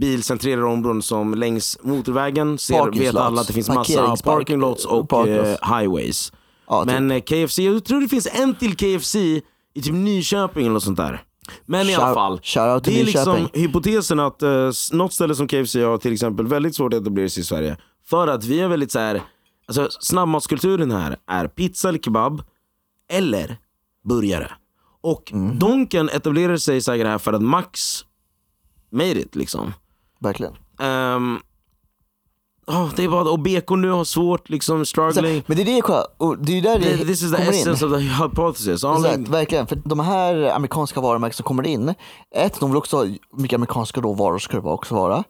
bilcentrerade 0.00 0.66
områden 0.66 1.02
som 1.02 1.34
längs 1.34 1.78
motorvägen 1.82 2.58
ser, 2.58 2.98
vet 2.98 3.14
alla 3.16 3.40
att 3.40 3.46
det 3.46 3.52
finns 3.52 3.68
massa 3.68 3.92
Parkeringspark- 4.00 4.24
parking 4.24 4.58
lots 4.60 4.84
och 4.84 5.12
eh, 5.28 5.50
lots. 5.50 5.62
highways. 5.62 6.32
Ja, 6.68 6.84
typ. 6.84 6.92
Men 6.92 7.10
eh, 7.10 7.20
KFC, 7.20 7.58
jag 7.58 7.84
tror 7.84 8.00
det 8.00 8.08
finns 8.08 8.28
en 8.32 8.54
till 8.54 8.76
KFC 8.76 9.14
i 9.16 9.42
typ 9.82 9.92
Nyköping 9.94 10.62
eller 10.62 10.74
något 10.74 10.82
sånt 10.82 10.96
där. 10.96 11.22
Men 11.66 11.88
i 11.88 11.94
alla 11.94 12.06
Shout- 12.10 12.14
fall, 12.14 12.80
det 12.84 13.00
är 13.00 13.04
liksom 13.04 13.48
hypotesen 13.52 14.20
att 14.20 14.42
uh, 14.42 14.70
något 14.92 15.12
ställe 15.12 15.34
som 15.34 15.48
KFC 15.48 15.74
har 15.74 15.98
till 15.98 16.12
exempel 16.12 16.46
väldigt 16.46 16.74
svårt 16.74 16.94
att 16.94 17.00
etablera 17.00 17.28
sig 17.28 17.40
i 17.40 17.44
Sverige. 17.44 17.76
För 18.06 18.28
att 18.28 18.44
vi 18.44 18.60
är 18.60 18.68
väldigt 18.68 18.92
så 18.92 18.98
här, 18.98 19.22
alltså 19.68 19.88
snabbmatskulturen 20.00 20.90
här 20.90 21.16
är 21.26 21.48
pizza 21.48 21.88
eller 21.88 21.98
kebab 21.98 22.42
eller 23.10 23.56
burgare. 24.08 24.52
Och 25.00 25.32
Mm. 25.32 25.58
Donken 25.58 26.08
etablerade 26.08 26.58
sig 26.58 26.80
säkert 26.80 27.06
här 27.06 27.18
för 27.18 27.32
att 27.32 27.42
Max 27.42 28.04
made 28.92 29.20
it 29.20 29.36
liksom. 29.36 29.72
Verkligen. 30.18 30.52
Ehm, 30.80 31.38
ja, 32.66 32.90
det 32.96 33.04
är 33.04 33.08
bara, 33.08 33.30
och 33.30 33.38
BK 33.38 33.70
nu 33.70 33.90
har 33.90 34.04
svårt 34.04 34.48
liksom, 34.48 34.86
struggling. 34.86 35.42
Men 35.46 35.56
det 35.56 35.62
är 35.62 35.66
det 35.66 35.82
det 36.40 36.58
är 36.58 36.62
där 36.62 36.78
det 36.78 37.04
This 37.04 37.22
is 37.22 37.30
the 37.30 37.36
kommer 37.36 37.52
in. 37.52 37.60
essence 37.60 37.86
of 37.86 37.92
the 37.92 37.98
hypothesis. 37.98 38.82
Ja, 38.82 38.96
Exakt, 38.96 39.28
verkligen. 39.28 39.66
För 39.66 39.76
de 39.84 40.00
här 40.00 40.50
amerikanska 40.54 41.00
varumärken 41.00 41.36
som 41.36 41.44
kommer 41.44 41.66
in, 41.66 41.94
ett, 42.36 42.60
de 42.60 42.70
vill 42.70 42.76
också 42.76 42.96
ha 42.96 43.06
mycket 43.32 43.56
amerikanska 43.56 44.00
råvaror 44.00 44.38
ska 44.38 44.60
det 44.60 44.68
också 44.68 44.94
vara. 44.94 45.24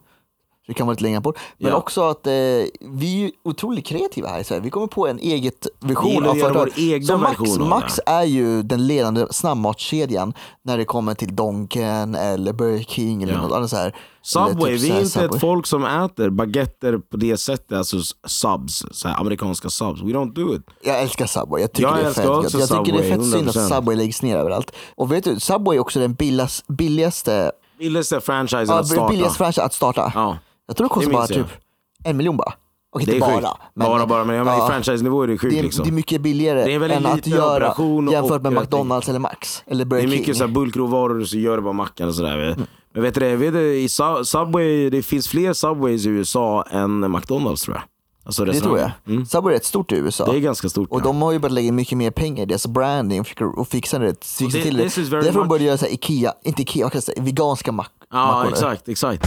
Det 0.69 0.75
kan 0.75 0.87
vara 0.87 0.93
lite 0.95 1.03
längre 1.03 1.21
på. 1.21 1.35
Men 1.59 1.71
Ja. 1.71 1.77
också 1.77 2.03
att 2.03 2.27
eh, 2.27 2.33
vi 2.81 3.25
är 3.25 3.31
otroligt 3.51 3.87
kreativa 3.87 4.29
här 4.29 4.41
i 4.41 4.45
Sverige. 4.45 4.61
Vi 4.63 4.71
kommer 4.71 4.87
på 4.87 5.07
en 5.09 5.19
eget 5.19 5.67
Vi 5.81 5.89
version 5.89 6.11
gillar 6.11 6.27
av 6.27 6.31
att 6.33 6.39
göra 6.39 6.55
företag. 6.55 6.73
vår 6.77 6.95
egna 6.95 7.07
Så 7.07 7.17
Max, 7.19 7.59
Max 7.59 8.01
är 8.07 8.23
ju 8.25 8.63
den 8.63 8.87
ledande 8.87 9.27
snabbmatskedjan 9.31 10.33
när 10.63 10.79
det 10.79 10.85
kommer 10.85 11.15
till 11.15 11.37
Donken 11.37 12.15
eller 12.15 12.53
Burger 12.53 12.85
King 12.85 13.23
eller 13.23 13.33
Ja. 13.33 13.43
något 13.43 13.53
annat 13.53 13.71
så 13.71 13.77
här. 13.77 13.97
Subway, 14.23 14.73
typ 14.79 14.83
vi 14.83 14.91
är 14.91 14.97
inte 14.99 15.09
Subway. 15.09 15.29
ett 15.37 15.41
folk 15.41 15.67
som 15.67 15.85
äter 15.85 16.31
baguetter 16.31 16.99
på 16.99 17.17
det 17.17 17.37
sättet, 17.37 17.79
alltså 17.79 17.97
subs, 18.27 18.85
så 18.93 19.09
här, 19.09 19.21
amerikanska 19.21 19.71
subs. 19.71 20.01
We 20.03 20.07
don't 20.07 20.35
do 20.35 20.55
it. 20.55 20.63
Jag 20.83 21.03
älskar 21.03 21.27
Subway. 21.27 21.61
Jag 21.61 21.73
tycker 21.73 21.89
Jag 21.89 21.99
det 21.99 22.03
är 22.09 22.13
fett 22.13 22.25
gött. 22.25 22.55
Jag 22.55 22.69
tycker 22.69 22.99
det 22.99 23.09
är 23.09 23.11
Subway, 23.11 23.11
fett 23.11 23.33
synd 23.33 23.49
att 23.49 23.55
100%. 23.57 23.69
Subway 23.77 23.97
läggs 23.97 24.23
ner 24.23 24.37
överallt. 24.37 24.73
Och 24.95 25.13
vet 25.13 25.25
du, 25.25 25.41
Subway 25.41 25.77
är 25.77 25.81
också 25.81 26.01
den 26.01 26.15
billigas, 26.15 26.65
billigaste, 26.69 27.53
Billigaste 27.79 28.21
franchisen 28.21 28.67
ja, 28.69 28.79
att 28.81 28.87
starta. 28.89 29.09
billigaste 29.09 29.39
franchise 29.39 29.63
att 29.63 29.75
starta. 29.75 30.13
Ja. 30.15 30.39
Jag 30.69 30.77
tror 30.77 30.89
det 30.89 30.95
kostar 30.95 31.11
Det 31.11 31.13
bara 31.17 31.21
minns 31.21 31.31
jag. 31.31 31.47
typ 31.47 31.57
en 32.05 32.17
miljon 32.17 32.37
bara. 32.37 32.53
Och 32.93 33.01
Det 33.01 33.05
inte 33.15 33.17
är 33.17 33.21
bara. 33.21 33.33
sjukt. 33.51 33.75
bara, 33.75 34.07
bara, 34.07 34.25
men 34.25 34.37
jag 34.37 34.45
menar, 34.47 34.59
ja, 34.59 34.65
i 34.67 34.71
franchise-nivå 34.71 35.23
är 35.23 35.27
det 35.27 35.39
sjukt 35.39 35.53
det, 35.55 35.59
är, 35.59 35.63
liksom. 35.63 35.85
det 35.85 35.91
är 35.91 35.93
mycket 35.93 36.21
billigare 36.21 36.65
Det 36.65 36.73
är 36.75 36.79
väldigt 36.79 36.99
än 36.99 37.07
att 37.07 37.17
liten 37.17 37.33
göra 37.33 37.57
operation 37.57 38.09
jämfört 38.11 38.43
med 38.43 38.57
och- 38.57 38.63
McDonalds 38.63 39.09
eller 39.09 39.19
Max. 39.19 39.63
Eller 39.67 39.85
Det 39.85 39.89
Burger 39.89 40.05
är 40.05 40.09
King. 40.11 40.19
mycket 40.21 40.37
så 40.37 40.45
här 40.47 40.53
bulkråvaror 40.53 41.25
så 41.25 41.37
gör 41.37 41.57
det 41.57 41.63
bara 41.63 41.73
mackan 41.73 42.09
och 42.09 42.15
sådär. 42.15 42.57
Men 42.95 43.03
vet 43.03 43.15
du 43.15 43.21
det, 43.21 43.37
vet 43.37 43.53
du, 43.53 43.75
i 43.79 43.87
Su- 43.87 44.25
Subway, 44.25 44.91
det 44.91 45.03
finns 45.03 45.29
fler 45.29 45.53
Subways 45.53 46.07
i 46.07 46.09
USA 46.09 46.65
än 46.71 47.13
McDonalds 47.13 47.63
tror 47.63 47.77
jag. 47.77 47.83
Alltså 48.25 48.45
det 48.45 48.53
tror 48.61 48.79
jag. 48.79 48.87
restauranger. 48.87 49.15
Mm. 49.17 49.27
Subway 49.27 49.53
är 49.55 49.59
rätt 49.59 49.65
stort 49.65 49.93
i 49.93 49.97
USA. 49.97 50.25
Det 50.33 50.37
är 50.39 50.41
ganska 50.41 50.69
stort. 50.69 50.91
och 50.91 51.01
ja. 51.01 51.05
de 51.05 51.23
har 51.23 51.33
ju 51.33 51.39
börjat 51.39 51.53
lägga 51.53 51.69
in 51.69 51.75
mycket 51.75 51.99
mer 51.99 52.11
pengar 52.11 52.43
i 52.43 52.47
deras 52.47 52.67
branding 52.67 53.21
och 53.21 53.27
försöker- 53.27 53.59
och 53.59 53.69
fixa 53.69 53.99
det. 53.99 54.25
Fixa 54.25 54.59
det- 54.59 54.65
till 54.65 54.77
det. 54.77 54.83
this 54.83 54.99
is 54.99 55.09
very 55.09 55.23
Därför 55.25 55.39
de 55.39 55.45
much- 55.45 55.49
började 55.49 55.65
göra 55.65 55.79
så 55.79 55.85
här 55.85 55.93
Ikea, 55.93 56.33
inte 56.45 56.63
Ikea, 56.63 56.85
vad 56.87 56.95
jag 56.95 57.03
säga, 57.03 57.23
veganska 57.23 57.73
mack 57.73 57.91
Ja, 58.11 58.27
mackor. 58.27 58.51
exakt, 58.53 58.89
exakt. 58.89 59.27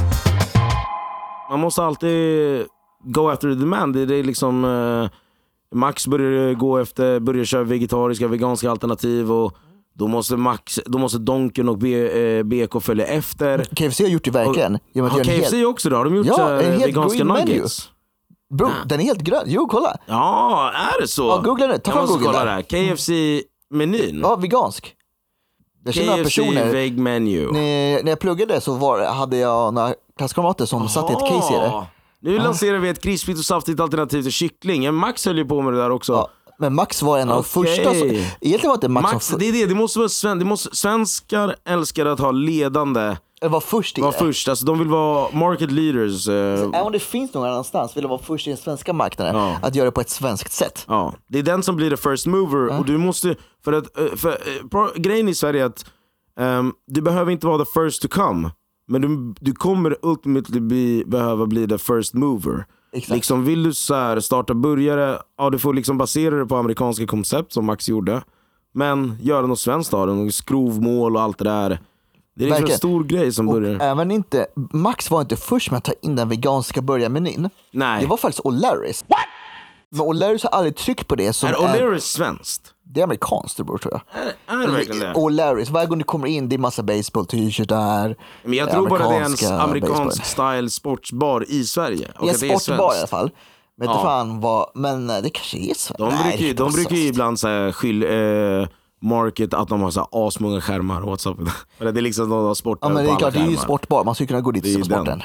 Man 1.51 1.59
måste 1.59 1.83
alltid 1.83 2.65
go 3.03 3.29
after 3.29 3.47
the 3.53 3.59
demand. 3.59 3.93
Det 3.93 4.05
det 4.05 4.15
är 4.15 4.23
liksom 4.23 4.65
eh, 4.65 5.09
Max 5.77 6.07
börjar 6.07 6.53
gå 6.53 6.77
efter, 6.77 7.19
börjar 7.19 7.45
köra 7.45 7.63
vegetariska, 7.63 8.27
veganska 8.27 8.71
alternativ 8.71 9.31
och 9.31 9.57
då 9.93 10.07
måste 10.07 10.35
Max, 10.37 10.79
då 10.85 10.97
måste 10.97 11.17
Donken 11.17 11.69
och 11.69 11.77
B, 11.77 12.09
eh, 12.37 12.43
BK 12.43 12.81
följa 12.83 13.05
efter. 13.05 13.63
KFC 13.75 13.99
har 13.99 14.07
gjort 14.07 14.23
det 14.23 14.31
verkligen. 14.31 14.75
att 14.75 15.11
Har 15.11 15.23
KFC 15.23 15.51
hel, 15.53 15.65
också 15.65 15.89
då? 15.89 15.95
Har 15.95 16.05
de 16.05 16.15
gjort 16.15 16.25
Ja, 16.27 16.37
här, 16.37 16.53
en 16.63 16.71
helt 16.71 16.85
veganska 16.85 17.17
green 17.17 17.27
menu. 17.27 17.45
nuggets? 17.53 17.89
bro, 18.53 18.69
den 18.85 18.99
är 18.99 19.03
helt 19.03 19.21
grön. 19.21 19.43
Jo, 19.45 19.67
kolla. 19.67 19.95
Ja, 20.05 20.71
är 20.97 21.01
det 21.01 21.07
så? 21.07 21.27
Ja, 21.27 21.41
googla 21.43 21.67
nu. 21.67 21.77
Ta 21.77 21.81
Jag 21.85 21.93
fram 21.93 22.03
måste 22.03 22.17
Google 22.23 22.39
kolla 22.39 22.45
där. 22.45 22.61
KFC-menyn. 22.61 24.19
Ja, 24.21 24.35
vegansk. 24.35 24.95
Jag 25.85 25.93
känner 25.93 26.17
KFC 26.23 26.23
personer. 26.35 26.71
veg 26.71 26.97
menu. 26.99 27.51
När, 27.51 28.03
när 28.03 28.09
jag 28.11 28.19
pluggade 28.19 28.61
så 28.61 28.73
var, 28.73 29.05
hade 29.05 29.37
jag 29.37 29.73
några 29.73 29.93
klasskamrater 30.21 30.65
som 30.65 30.89
satt 30.89 31.09
i 31.09 31.13
ett 31.13 31.19
case 31.19 31.53
i 31.53 31.57
det. 31.57 31.85
Nu 32.19 32.37
lanserar 32.39 32.77
vi 32.77 32.89
ett 32.89 33.01
krispigt 33.03 33.39
och 33.39 33.45
saftigt 33.45 33.79
alternativ 33.79 34.21
till 34.23 34.31
kyckling. 34.31 34.83
Ja, 34.83 34.91
Max 34.91 35.25
höll 35.25 35.37
ju 35.37 35.45
på 35.45 35.61
med 35.61 35.73
det 35.73 35.79
där 35.79 35.89
också. 35.89 36.13
Ja, 36.13 36.29
men 36.59 36.75
Max 36.75 37.01
var 37.01 37.17
en 37.19 37.29
av 37.29 37.35
de 37.53 37.59
Okej. 37.61 37.75
första. 37.75 37.93
Som, 37.93 38.07
egentligen 38.41 38.67
var 38.69 38.73
inte 38.73 38.87
Max, 38.89 39.13
Max, 39.13 39.25
som, 39.27 39.39
det 39.39 39.45
är 39.49 39.51
det, 39.53 39.65
det 39.65 39.75
måste 39.75 39.99
vara 39.99 40.09
sven, 40.09 40.39
det 40.39 40.45
måste, 40.45 40.75
svenskar 40.75 41.55
älskar 41.65 42.05
att 42.05 42.19
ha 42.19 42.31
ledande, 42.31 43.15
var 43.41 43.59
först 43.59 43.97
i 43.97 44.01
vara 44.01 44.11
det. 44.11 44.17
först, 44.17 44.47
alltså 44.47 44.65
de 44.65 44.79
vill 44.79 44.87
vara 44.87 45.27
market 45.33 45.71
leaders. 45.71 46.27
eh, 46.27 46.33
Även 46.33 46.75
om 46.81 46.91
det 46.91 46.99
finns 46.99 47.33
någon 47.33 47.49
annanstans 47.49 47.97
vill 47.97 48.03
de 48.03 48.09
vara 48.09 48.21
först 48.21 48.47
i 48.47 48.49
den 48.49 48.57
svenska 48.57 48.93
marknaden 48.93 49.35
Ja. 49.35 49.57
att 49.61 49.75
göra 49.75 49.85
det 49.85 49.91
på 49.91 50.01
ett 50.01 50.09
svenskt 50.09 50.51
sätt. 50.51 50.85
ja, 50.87 51.13
det 51.27 51.39
är 51.39 51.43
den 51.43 51.63
som 51.63 51.75
blir 51.75 51.89
the 51.89 51.97
first 51.97 52.25
mover 52.27 52.79
och 52.79 52.85
du 52.85 52.97
måste, 52.97 53.35
för 53.63 53.73
att, 53.73 53.97
eh, 53.99 54.05
för, 54.15 54.29
eh, 54.29 54.67
pro- 54.71 54.91
grejen 54.95 55.29
i 55.29 55.35
Sverige 55.35 55.61
är 55.61 55.65
att 55.65 55.85
ehm, 56.39 56.73
du 56.87 57.01
behöver 57.01 57.31
inte 57.31 57.47
vara 57.47 57.65
the 57.65 57.71
first 57.81 58.01
to 58.01 58.07
come, 58.07 58.49
men 58.91 59.01
du, 59.01 59.33
du 59.39 59.53
kommer 59.53 59.97
ultimately 60.01 60.59
bli, 60.59 61.03
behöva 61.05 61.45
bli 61.45 61.67
the 61.67 61.77
first 61.77 62.13
mover. 62.13 62.65
Exakt. 62.93 63.15
Liksom 63.15 63.45
vill 63.45 63.63
du 63.63 63.73
så 63.73 63.95
här 63.95 64.19
starta 64.19 64.53
burgare, 64.53 65.19
ja 65.37 65.49
du 65.49 65.59
får 65.59 65.73
liksom 65.73 65.97
basera 65.97 66.35
det 66.35 66.45
på 66.45 66.55
amerikanska 66.55 67.07
koncept 67.07 67.53
som 67.53 67.65
Max 67.65 67.89
gjorde. 67.89 68.21
Men 68.73 69.17
göra 69.21 69.47
något 69.47 69.59
svenskt 69.59 69.93
av 69.93 70.07
det, 70.07 70.13
något 70.13 70.33
skrovmål 70.33 71.15
och 71.15 71.21
allt 71.21 71.37
det 71.37 71.43
där. 71.43 71.79
Det 72.35 72.45
är 72.45 72.49
liksom 72.49 72.65
en 72.65 72.77
stor 72.77 73.03
grej 73.03 73.31
som 73.31 73.45
börjar. 73.45 73.79
även 73.79 74.11
inte, 74.11 74.47
Max 74.73 75.11
var 75.11 75.21
inte 75.21 75.35
först 75.35 75.71
med 75.71 75.77
att 75.77 75.83
ta 75.83 75.93
in 76.01 76.15
den 76.15 76.29
veganska 76.29 76.81
burgarmenyn. 76.81 77.49
Nej. 77.71 78.01
Det 78.01 78.07
var 78.07 78.17
faktiskt 78.17 78.43
O'Larrys. 78.43 79.03
Men 79.89 80.01
O'Larrys 80.01 80.43
har 80.43 80.49
aldrig 80.49 80.75
tryckt 80.75 81.07
på 81.07 81.15
det 81.15 81.33
som 81.33 81.49
Är 81.49 81.53
är, 81.53 81.57
O'Learys 81.57 81.99
svenskt? 81.99 82.73
Det 82.93 82.99
är 82.99 83.03
amerikanskt 83.03 83.57
det 83.57 83.63
tror 83.63 83.79
jag. 83.83 84.01
Är, 84.23 84.63
är 84.63 84.67
det 84.67 84.73
verkligen 84.73 84.99
det? 84.99 85.13
O'Larrys, 85.13 85.71
varje 85.71 85.87
gång 85.87 85.97
du 85.97 86.03
kommer 86.03 86.27
in 86.27 86.49
det 86.49 86.55
är 86.55 86.57
massa 86.57 86.83
baseball 86.83 87.25
t-shirtar. 87.25 88.15
Men 88.43 88.53
jag 88.53 88.71
tror 88.71 88.89
bara 88.89 89.09
det 89.09 89.15
är 89.15 89.51
en 89.53 89.59
amerikansk 89.59 90.25
style 90.25 90.69
sportsbar 90.69 91.45
i 91.47 91.63
Sverige. 91.63 92.11
Och 92.19 92.29
är 92.29 92.33
sportbar 92.33 92.95
i 92.95 92.97
alla 92.97 93.07
fall. 93.07 93.31
Men 93.77 93.87
Ja. 93.89 94.01
fan 94.01 94.39
vad, 94.41 94.69
men 94.75 95.09
eh, 95.09 95.17
det 95.17 95.29
kanske 95.29 95.57
är 95.57 95.61
svenskt. 95.61 95.97
De 95.97 96.09
brukar 96.09 96.53
de 96.53 96.71
brukar 96.73 96.95
ju 96.95 97.07
ibland 97.07 97.39
säga 97.39 97.73
skyll, 97.73 98.03
eh, 98.03 98.67
market 99.01 99.53
att 99.53 99.67
de 99.67 99.81
har 99.81 99.91
så 99.91 100.07
asmånga 100.11 100.61
skärmar. 100.61 101.01
What's 101.01 101.31
up 101.31 101.39
with 101.39 101.51
that? 101.51 101.65
För 101.77 101.91
det 101.91 101.99
är 101.99 102.01
liksom 102.01 102.29
de 102.29 102.45
har 102.45 102.53
sport 102.53 102.79
Ja 102.81 102.89
men 102.89 103.05
det 103.05 103.11
är 103.11 103.15
klart, 103.15 103.33
det 103.33 103.39
är 103.39 103.49
ju 103.49 103.57
sportbar, 103.57 104.03
man 104.03 104.15
skulle 104.15 104.27
kunna 104.27 104.41
gå 104.41 104.51
dit 104.51 104.63
och 104.63 104.71
den. 104.71 104.85
sporten. 104.85 105.23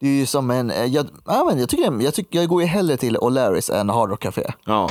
Det 0.00 0.08
är 0.08 0.12
ju 0.12 0.26
som 0.26 0.50
en, 0.50 0.70
eh, 0.70 0.84
jag, 0.84 1.06
ja, 1.26 1.44
men 1.48 1.58
jag, 1.58 1.68
tycker, 1.68 2.02
jag, 2.02 2.14
tycker, 2.14 2.38
jag 2.38 2.48
går 2.48 2.62
ju 2.62 2.68
hellre 2.68 2.96
till 2.96 3.16
O'Larrys 3.16 3.72
än 3.72 3.88
Hard 3.88 4.10
Rock 4.10 4.22
Café. 4.22 4.52
Ja. 4.64 4.90